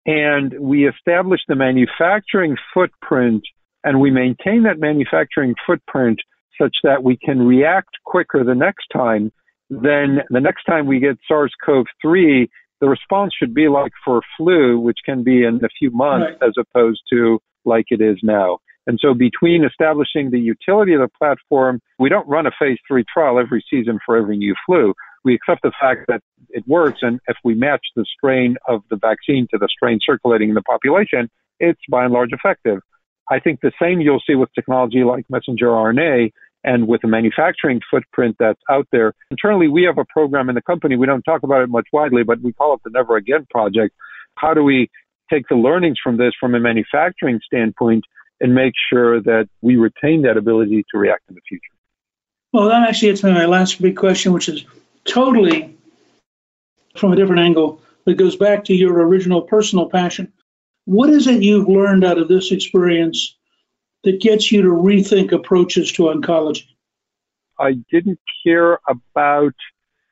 and 0.04 0.52
we 0.60 0.86
establish 0.88 1.40
the 1.48 1.54
manufacturing 1.54 2.56
footprint 2.74 3.42
and 3.84 4.00
we 4.00 4.10
maintain 4.10 4.62
that 4.64 4.78
manufacturing 4.78 5.54
footprint 5.66 6.18
such 6.60 6.76
that 6.84 7.02
we 7.02 7.16
can 7.16 7.46
react 7.46 7.90
quicker 8.04 8.44
the 8.44 8.54
next 8.54 8.86
time, 8.92 9.32
then 9.70 10.20
the 10.30 10.40
next 10.40 10.64
time 10.64 10.86
we 10.86 11.00
get 11.00 11.16
SARS 11.26 11.52
CoV 11.64 11.86
3, 12.00 12.48
the 12.82 12.88
response 12.88 13.32
should 13.38 13.54
be 13.54 13.68
like 13.68 13.92
for 14.04 14.20
flu, 14.36 14.78
which 14.78 14.98
can 15.06 15.22
be 15.22 15.44
in 15.44 15.64
a 15.64 15.68
few 15.78 15.92
months 15.92 16.36
right. 16.40 16.48
as 16.48 16.54
opposed 16.58 17.00
to 17.10 17.38
like 17.64 17.86
it 17.90 18.00
is 18.00 18.18
now. 18.24 18.58
And 18.88 18.98
so 19.00 19.14
between 19.14 19.64
establishing 19.64 20.32
the 20.32 20.40
utility 20.40 20.92
of 20.92 21.00
the 21.00 21.08
platform, 21.16 21.80
we 22.00 22.08
don't 22.08 22.28
run 22.28 22.44
a 22.44 22.50
phase 22.58 22.78
three 22.88 23.04
trial 23.04 23.38
every 23.38 23.64
season 23.70 24.00
for 24.04 24.16
every 24.16 24.36
new 24.36 24.56
flu. 24.66 24.94
We 25.24 25.36
accept 25.36 25.62
the 25.62 25.70
fact 25.80 26.06
that 26.08 26.22
it 26.48 26.64
works. 26.66 26.98
And 27.02 27.20
if 27.28 27.36
we 27.44 27.54
match 27.54 27.86
the 27.94 28.04
strain 28.16 28.56
of 28.66 28.82
the 28.90 28.96
vaccine 28.96 29.46
to 29.52 29.58
the 29.58 29.68
strain 29.70 30.00
circulating 30.04 30.48
in 30.48 30.56
the 30.56 30.62
population, 30.62 31.30
it's 31.60 31.80
by 31.88 32.02
and 32.02 32.12
large 32.12 32.32
effective. 32.32 32.80
I 33.30 33.38
think 33.38 33.60
the 33.60 33.70
same 33.80 34.00
you'll 34.00 34.22
see 34.26 34.34
with 34.34 34.48
technology 34.56 35.04
like 35.04 35.24
messenger 35.30 35.66
RNA 35.66 36.32
and 36.64 36.86
with 36.86 37.02
the 37.02 37.08
manufacturing 37.08 37.80
footprint 37.90 38.36
that's 38.38 38.60
out 38.70 38.86
there. 38.92 39.14
Internally, 39.30 39.68
we 39.68 39.82
have 39.84 39.98
a 39.98 40.04
program 40.04 40.48
in 40.48 40.54
the 40.54 40.62
company. 40.62 40.96
We 40.96 41.06
don't 41.06 41.22
talk 41.22 41.42
about 41.42 41.62
it 41.62 41.68
much 41.68 41.88
widely, 41.92 42.22
but 42.22 42.40
we 42.40 42.52
call 42.52 42.74
it 42.74 42.80
the 42.84 42.90
Never 42.90 43.16
Again 43.16 43.46
Project. 43.50 43.94
How 44.36 44.54
do 44.54 44.62
we 44.62 44.90
take 45.30 45.48
the 45.48 45.56
learnings 45.56 45.98
from 46.02 46.16
this 46.16 46.32
from 46.38 46.54
a 46.54 46.60
manufacturing 46.60 47.40
standpoint 47.44 48.04
and 48.40 48.54
make 48.54 48.74
sure 48.90 49.20
that 49.22 49.48
we 49.60 49.76
retain 49.76 50.22
that 50.22 50.36
ability 50.36 50.84
to 50.92 50.98
react 50.98 51.22
in 51.28 51.34
the 51.34 51.40
future? 51.48 51.62
Well, 52.52 52.68
that 52.68 52.88
actually 52.88 53.08
gets 53.12 53.22
me 53.22 53.32
my 53.32 53.46
last 53.46 53.80
big 53.80 53.96
question, 53.96 54.32
which 54.32 54.48
is 54.48 54.64
totally 55.04 55.76
from 56.96 57.12
a 57.12 57.16
different 57.16 57.40
angle. 57.40 57.80
It 58.06 58.14
goes 58.14 58.36
back 58.36 58.64
to 58.64 58.74
your 58.74 59.00
original 59.06 59.42
personal 59.42 59.88
passion. 59.88 60.32
What 60.84 61.10
is 61.10 61.26
it 61.26 61.42
you've 61.42 61.68
learned 61.68 62.04
out 62.04 62.18
of 62.18 62.28
this 62.28 62.50
experience 62.52 63.36
that 64.04 64.20
gets 64.20 64.50
you 64.50 64.62
to 64.62 64.68
rethink 64.68 65.32
approaches 65.32 65.92
to 65.92 66.04
oncology? 66.04 66.66
I 67.58 67.74
didn't 67.90 68.18
care 68.44 68.78
about 68.88 69.54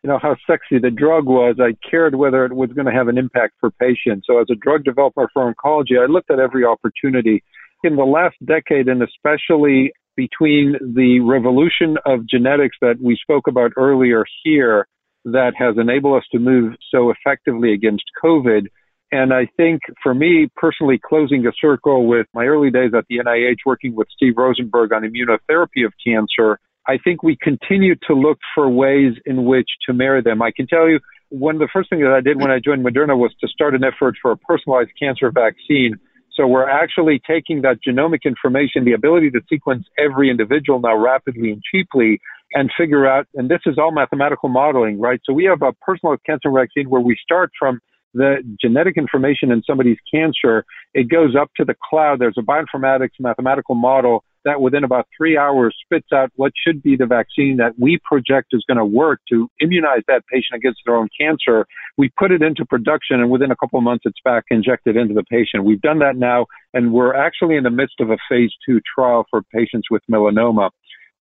you 0.03 0.09
know 0.09 0.19
how 0.19 0.37
sexy 0.47 0.79
the 0.79 0.91
drug 0.91 1.27
was. 1.27 1.57
I 1.61 1.77
cared 1.89 2.15
whether 2.15 2.47
it 2.47 2.55
was 2.55 2.71
going 2.73 2.87
to 2.87 2.93
have 2.93 3.09
an 3.09 3.19
impact 3.19 3.55
for 3.61 3.71
patients. 3.71 4.27
So 4.27 4.41
as 4.41 4.47
a 4.51 4.55
drug 4.55 4.85
developer 4.85 5.29
for 5.33 5.53
oncology, 5.53 6.01
I 6.01 6.07
looked 6.07 6.31
at 6.31 6.39
every 6.39 6.65
opportunity. 6.65 7.43
In 7.83 7.97
the 7.97 8.05
last 8.05 8.37
decade, 8.45 8.89
and 8.89 9.03
especially 9.03 9.93
between 10.17 10.77
the 10.95 11.21
revolution 11.21 11.97
of 12.05 12.27
genetics 12.27 12.77
that 12.81 12.97
we 13.01 13.17
spoke 13.17 13.47
about 13.47 13.73
earlier 13.77 14.25
here, 14.43 14.87
that 15.25 15.53
has 15.57 15.77
enabled 15.79 16.19
us 16.19 16.29
to 16.33 16.39
move 16.39 16.75
so 16.91 17.11
effectively 17.11 17.73
against 17.73 18.05
COVID, 18.23 18.67
and 19.13 19.33
I 19.33 19.49
think 19.57 19.83
for 20.03 20.15
me 20.15 20.49
personally, 20.57 21.01
closing 21.03 21.47
a 21.47 21.53
circle 21.61 22.07
with 22.07 22.27
my 22.35 22.47
early 22.47 22.71
days 22.71 22.93
at 22.97 23.05
the 23.09 23.19
NIH 23.19 23.59
working 23.67 23.95
with 23.95 24.09
Steve 24.15 24.35
Rosenberg 24.37 24.93
on 24.93 25.03
immunotherapy 25.03 25.85
of 25.85 25.93
cancer, 26.05 26.59
I 26.87 26.99
think 27.03 27.23
we 27.23 27.37
continue 27.37 27.95
to 28.07 28.15
look 28.15 28.39
for 28.55 28.69
ways 28.69 29.15
in 29.27 29.45
which 29.45 29.69
to 29.87 29.93
marry 29.93 30.23
them. 30.23 30.43
I 30.43 30.51
can 30.55 30.67
tell 30.67 30.89
you 30.89 31.01
one 31.29 31.57
of 31.57 31.61
the 31.61 31.69
first 31.73 31.91
things 31.91 32.03
that 32.03 32.13
I 32.13 32.21
did 32.21 32.41
when 32.41 32.51
I 32.51 32.59
joined 32.59 32.85
Moderna 32.85 33.17
was 33.17 33.33
to 33.41 33.49
start 33.49 33.75
an 33.75 33.85
effort 33.85 34.17
for 34.21 34.33
a 34.33 34.37
personalized 34.37 34.91
cancer 35.01 35.31
vaccine. 35.31 35.97
So 36.33 36.47
we're 36.47 36.69
actually 36.69 37.21
taking 37.27 37.63
that 37.63 37.79
genomic 37.87 38.21
information, 38.25 38.85
the 38.85 38.93
ability 38.93 39.31
to 39.33 39.41
sequence 39.49 39.87
every 39.99 40.31
individual 40.31 40.81
now 40.81 40.97
rapidly 40.97 41.51
and 41.53 41.63
cheaply 41.71 42.21
and 42.55 42.71
figure 42.77 43.07
out, 43.07 43.27
and 43.35 43.49
this 43.49 43.61
is 43.67 43.77
all 43.79 43.93
mathematical 43.93 44.49
modeling, 44.49 44.99
right? 44.99 45.21
So 45.25 45.33
we 45.33 45.45
have 45.45 45.63
a 45.63 45.73
personalized 45.73 46.23
cancer 46.25 46.51
vaccine 46.51 46.89
where 46.89 47.01
we 47.01 47.17
start 47.23 47.51
from 47.59 47.81
the 48.15 48.37
genetic 48.61 48.97
information 48.97 49.51
in 49.53 49.63
somebody's 49.67 49.99
cancer, 50.13 50.65
it 50.95 51.09
goes 51.09 51.37
up 51.41 51.51
to 51.57 51.65
the 51.65 51.75
cloud. 51.89 52.19
There's 52.19 52.39
a 52.39 52.43
bioinformatics 52.43 53.21
mathematical 53.21 53.75
model 53.75 54.25
that 54.45 54.61
within 54.61 54.85
about 54.85 55.07
three 55.17 55.37
hours 55.37 55.77
spits 55.85 56.09
out 56.15 56.31
what 56.37 56.53
should 56.67 56.83
be 56.83 56.97
the 56.97 57.07
vaccine 57.07 57.59
that 57.59 57.73
we 57.79 57.99
project 58.05 58.49
is 58.53 58.65
going 58.67 58.79
to 58.79 58.85
work 58.85 59.21
to 59.29 59.49
immunize 59.61 60.03
that 60.09 60.23
patient 60.33 60.57
against 60.57 60.81
their 60.87 60.97
own 60.97 61.09
cancer. 61.19 61.67
We 61.99 62.11
put 62.19 62.33
it 62.33 62.43
into 62.43 62.65
production 62.65 63.21
and 63.21 63.31
within 63.31 63.51
a 63.51 63.57
couple 63.57 63.79
of 63.79 63.85
months 63.85 64.05
it's 64.07 64.19
back 64.25 64.45
injected 64.51 64.97
into 64.97 65.15
the 65.15 65.25
patient. 65.25 65.65
We've 65.65 65.81
done 65.81 65.99
that 65.99 66.17
now 66.17 66.47
and 66.73 66.93
we're 66.93 67.15
actually 67.15 67.57
in 67.57 67.65
the 67.65 67.71
midst 67.71 68.01
of 68.01 68.11
a 68.11 68.17
phase 68.29 68.51
two 68.65 68.81
trial 68.95 69.27
for 69.31 69.43
patients 69.55 69.89
with 69.91 70.03
melanoma 70.11 70.71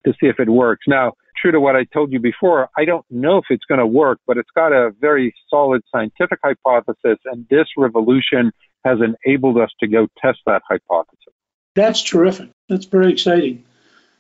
to 0.06 0.14
see 0.14 0.28
if 0.28 0.40
it 0.40 0.50
works. 0.50 0.86
Now, 0.88 1.14
true 1.42 1.52
to 1.52 1.60
what 1.60 1.76
I 1.76 1.86
told 1.86 2.12
you 2.12 2.20
before, 2.20 2.70
I 2.78 2.86
don't 2.86 3.06
know 3.10 3.38
if 3.38 3.46
it's 3.50 3.66
going 3.66 3.80
to 3.80 3.88
work, 3.88 4.20
but 4.28 4.38
it's 4.38 4.50
got 4.56 4.72
a 4.74 4.92
very 5.00 5.34
solid 5.50 5.82
scientific 5.92 6.40
hypothesis, 6.44 7.18
and 7.26 7.46
this 7.50 7.68
revolution 7.78 8.52
has 8.86 9.00
enabled 9.02 9.58
us 9.58 9.70
to 9.80 9.88
go 9.88 10.08
test 10.22 10.40
that 10.46 10.62
hypothesis. 10.68 11.34
That's 11.76 12.02
terrific. 12.02 12.50
That's 12.68 12.86
very 12.86 13.12
exciting. 13.12 13.66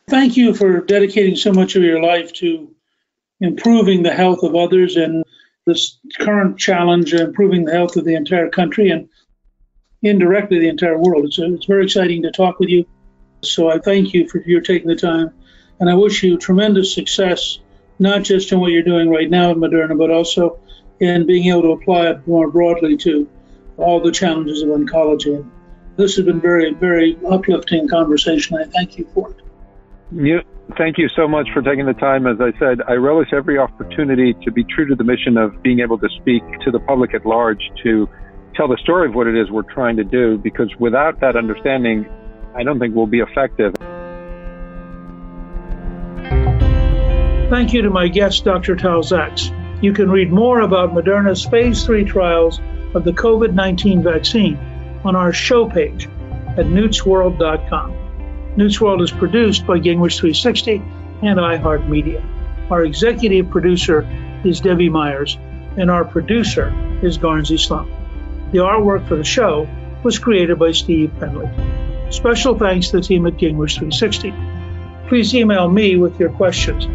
Thank 0.07 0.37
you 0.37 0.53
for 0.53 0.81
dedicating 0.81 1.35
so 1.35 1.51
much 1.51 1.75
of 1.75 1.83
your 1.83 2.01
life 2.01 2.33
to 2.33 2.73
improving 3.41 4.03
the 4.03 4.13
health 4.13 4.43
of 4.43 4.55
others 4.55 4.95
and 4.97 5.23
this 5.65 5.99
current 6.17 6.57
challenge, 6.57 7.13
of 7.13 7.21
improving 7.21 7.65
the 7.65 7.71
health 7.71 7.95
of 7.95 8.05
the 8.05 8.15
entire 8.15 8.49
country 8.49 8.89
and 8.89 9.07
indirectly 10.01 10.59
the 10.59 10.67
entire 10.67 10.97
world. 10.97 11.25
It's, 11.25 11.37
it's 11.37 11.65
very 11.65 11.85
exciting 11.85 12.23
to 12.23 12.31
talk 12.31 12.59
with 12.59 12.69
you. 12.69 12.85
So 13.43 13.69
I 13.69 13.79
thank 13.79 14.13
you 14.13 14.27
for 14.27 14.41
your 14.45 14.61
taking 14.61 14.87
the 14.87 14.95
time, 14.95 15.31
and 15.79 15.89
I 15.89 15.95
wish 15.95 16.23
you 16.23 16.37
tremendous 16.37 16.93
success, 16.93 17.59
not 17.99 18.23
just 18.23 18.51
in 18.51 18.59
what 18.59 18.71
you're 18.71 18.83
doing 18.83 19.09
right 19.09 19.29
now 19.29 19.51
at 19.51 19.57
Moderna, 19.57 19.97
but 19.97 20.11
also 20.11 20.59
in 20.99 21.25
being 21.25 21.47
able 21.49 21.61
to 21.61 21.71
apply 21.71 22.09
it 22.09 22.27
more 22.27 22.49
broadly 22.49 22.97
to 22.97 23.27
all 23.77 24.01
the 24.01 24.11
challenges 24.11 24.61
of 24.61 24.69
oncology. 24.69 25.47
This 25.95 26.15
has 26.15 26.25
been 26.25 26.41
very, 26.41 26.73
very 26.73 27.17
uplifting 27.29 27.87
conversation. 27.87 28.57
I 28.57 28.65
thank 28.65 28.97
you 28.97 29.07
for 29.13 29.31
it. 29.31 29.37
You, 30.11 30.41
thank 30.77 30.97
you 30.97 31.07
so 31.09 31.27
much 31.27 31.47
for 31.53 31.61
taking 31.61 31.85
the 31.85 31.93
time. 31.93 32.25
As 32.27 32.41
I 32.41 32.57
said, 32.57 32.81
I 32.87 32.93
relish 32.93 33.29
every 33.31 33.57
opportunity 33.57 34.33
to 34.43 34.51
be 34.51 34.63
true 34.63 34.87
to 34.87 34.95
the 34.95 35.03
mission 35.03 35.37
of 35.37 35.61
being 35.61 35.79
able 35.79 35.97
to 35.99 36.09
speak 36.21 36.43
to 36.61 36.71
the 36.71 36.79
public 36.79 37.13
at 37.13 37.25
large 37.25 37.61
to 37.83 38.09
tell 38.55 38.67
the 38.67 38.77
story 38.77 39.07
of 39.07 39.15
what 39.15 39.27
it 39.27 39.35
is 39.35 39.49
we're 39.51 39.61
trying 39.61 39.97
to 39.97 40.03
do, 40.03 40.37
because 40.37 40.69
without 40.79 41.19
that 41.21 41.35
understanding, 41.35 42.05
I 42.55 42.63
don't 42.63 42.79
think 42.79 42.95
we'll 42.95 43.07
be 43.07 43.19
effective. 43.19 43.73
Thank 47.49 47.73
you 47.73 47.81
to 47.81 47.89
my 47.89 48.07
guest, 48.07 48.45
Dr. 48.45 48.75
Tal 48.75 49.01
Zaks. 49.01 49.51
You 49.81 49.91
can 49.91 50.11
read 50.11 50.31
more 50.31 50.59
about 50.59 50.93
Moderna's 50.93 51.43
phase 51.43 51.83
three 51.83 52.05
trials 52.05 52.61
of 52.93 53.03
the 53.03 53.11
COVID 53.11 53.55
19 53.55 54.03
vaccine 54.03 54.55
on 55.03 55.15
our 55.15 55.33
show 55.33 55.67
page 55.67 56.05
at 56.05 56.67
newtsworld.com. 56.67 58.53
Newt's 58.55 58.79
World 58.79 59.01
is 59.01 59.09
produced 59.09 59.65
by 59.65 59.79
Gingrich 59.79 60.19
360 60.19 60.75
and 61.23 61.39
iHeartMedia. 61.39 62.23
Our 62.69 62.85
executive 62.85 63.49
producer 63.49 64.07
is 64.43 64.59
Debbie 64.59 64.89
Myers, 64.89 65.35
and 65.75 65.89
our 65.89 66.05
producer 66.05 66.71
is 67.01 67.17
Garnsey 67.17 67.59
Sloan. 67.59 67.91
The 68.51 68.59
artwork 68.59 69.07
for 69.07 69.15
the 69.15 69.23
show 69.23 69.67
was 70.03 70.19
created 70.19 70.59
by 70.59 70.73
Steve 70.73 71.11
Penley. 71.19 71.49
Special 72.11 72.55
thanks 72.59 72.89
to 72.89 72.97
the 72.97 73.01
team 73.01 73.25
at 73.25 73.37
Gingrich 73.37 73.79
360. 73.79 74.35
Please 75.07 75.33
email 75.33 75.67
me 75.67 75.95
with 75.95 76.19
your 76.19 76.29
questions 76.29 76.87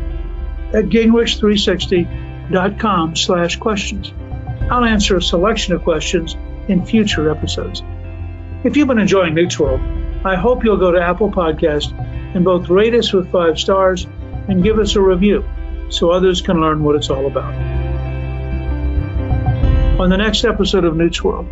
at 0.75 0.87
gingrich360.com 0.87 3.17
slash 3.17 3.57
questions. 3.57 4.13
I'll 4.71 4.85
answer 4.85 5.17
a 5.17 5.23
selection 5.23 5.75
of 5.75 5.83
questions 5.83 6.37
in 6.69 6.85
future 6.85 7.31
episodes. 7.31 7.83
If 8.65 8.77
you've 8.77 8.89
been 8.89 8.99
enjoying 8.99 9.35
Newt's 9.35 9.59
World, 9.59 9.81
I 10.25 10.37
hope 10.37 10.65
you'll 10.65 10.79
go 10.79 10.91
to 10.91 11.01
Apple 11.01 11.31
Podcast 11.31 11.93
and 12.35 12.45
both 12.45 12.69
rate 12.69 12.95
us 12.95 13.13
with 13.13 13.31
five 13.31 13.59
stars 13.59 14.07
and 14.49 14.63
give 14.63 14.79
us 14.79 14.97
a 14.97 15.01
review 15.01 15.45
so 15.91 16.11
others 16.11 16.41
can 16.41 16.61
learn 16.61 16.83
what 16.83 16.97
it's 16.97 17.11
all 17.11 17.27
about. 17.27 17.55
On 20.01 20.11
the 20.11 20.17
next 20.17 20.45
episode 20.45 20.85
of 20.85 20.97
Newt's 20.97 21.23
World, 21.23 21.47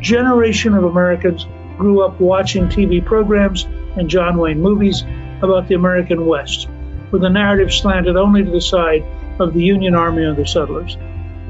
generation 0.00 0.74
of 0.74 0.84
Americans 0.84 1.46
grew 1.76 2.02
up 2.02 2.20
watching 2.20 2.68
TV 2.68 3.04
programs 3.04 3.64
and 3.96 4.08
John 4.08 4.38
Wayne 4.38 4.60
movies 4.60 5.02
about 5.42 5.66
the 5.66 5.74
American 5.74 6.26
West, 6.26 6.68
with 7.10 7.24
a 7.24 7.30
narrative 7.30 7.72
slanted 7.72 8.16
only 8.16 8.44
to 8.44 8.50
the 8.50 8.60
side 8.60 9.04
of 9.38 9.54
the 9.54 9.62
Union 9.62 9.94
Army 9.94 10.24
and 10.24 10.36
the 10.36 10.46
settlers. 10.46 10.96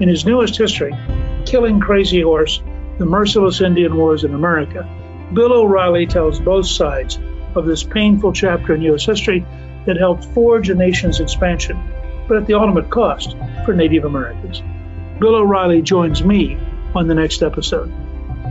In 0.01 0.09
his 0.09 0.25
newest 0.25 0.57
history, 0.57 0.95
Killing 1.45 1.81
Crazy 1.81 2.23
Horse, 2.23 2.63
The 2.99 3.07
Merciless 3.07 3.61
Indian 3.61 3.97
Wars 3.97 4.25
in 4.25 4.35
America, 4.35 4.89
Bill 5.35 5.53
O'Reilly 5.53 6.07
tells 6.07 6.41
both 6.41 6.67
sides 6.67 7.19
of 7.55 7.67
this 7.67 7.83
painful 7.83 8.33
chapter 8.33 8.75
in 8.75 8.83
U.S. 8.83 9.05
history 9.05 9.45
that 9.87 9.97
helped 9.97 10.25
forge 10.27 10.71
a 10.71 10.75
nation's 10.75 11.21
expansion, 11.21 11.79
but 12.29 12.37
at 12.37 12.47
the 12.47 12.55
ultimate 12.55 12.91
cost 12.91 13.37
for 13.65 13.75
Native 13.75 14.05
Americans. 14.05 14.63
Bill 15.19 15.37
O'Reilly 15.37 15.83
joins 15.83 16.25
me 16.25 16.59
on 16.95 17.07
the 17.07 17.15
next 17.15 17.43
episode. 17.43 17.93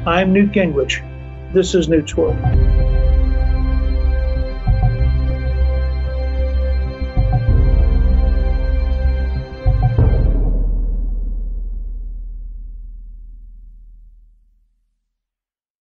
I'm 0.05 0.33
Newt 0.33 0.51
Gingrich. 0.51 1.03
This 1.53 1.75
is 1.75 1.89
Newt's 1.89 2.15
World. 2.15 2.37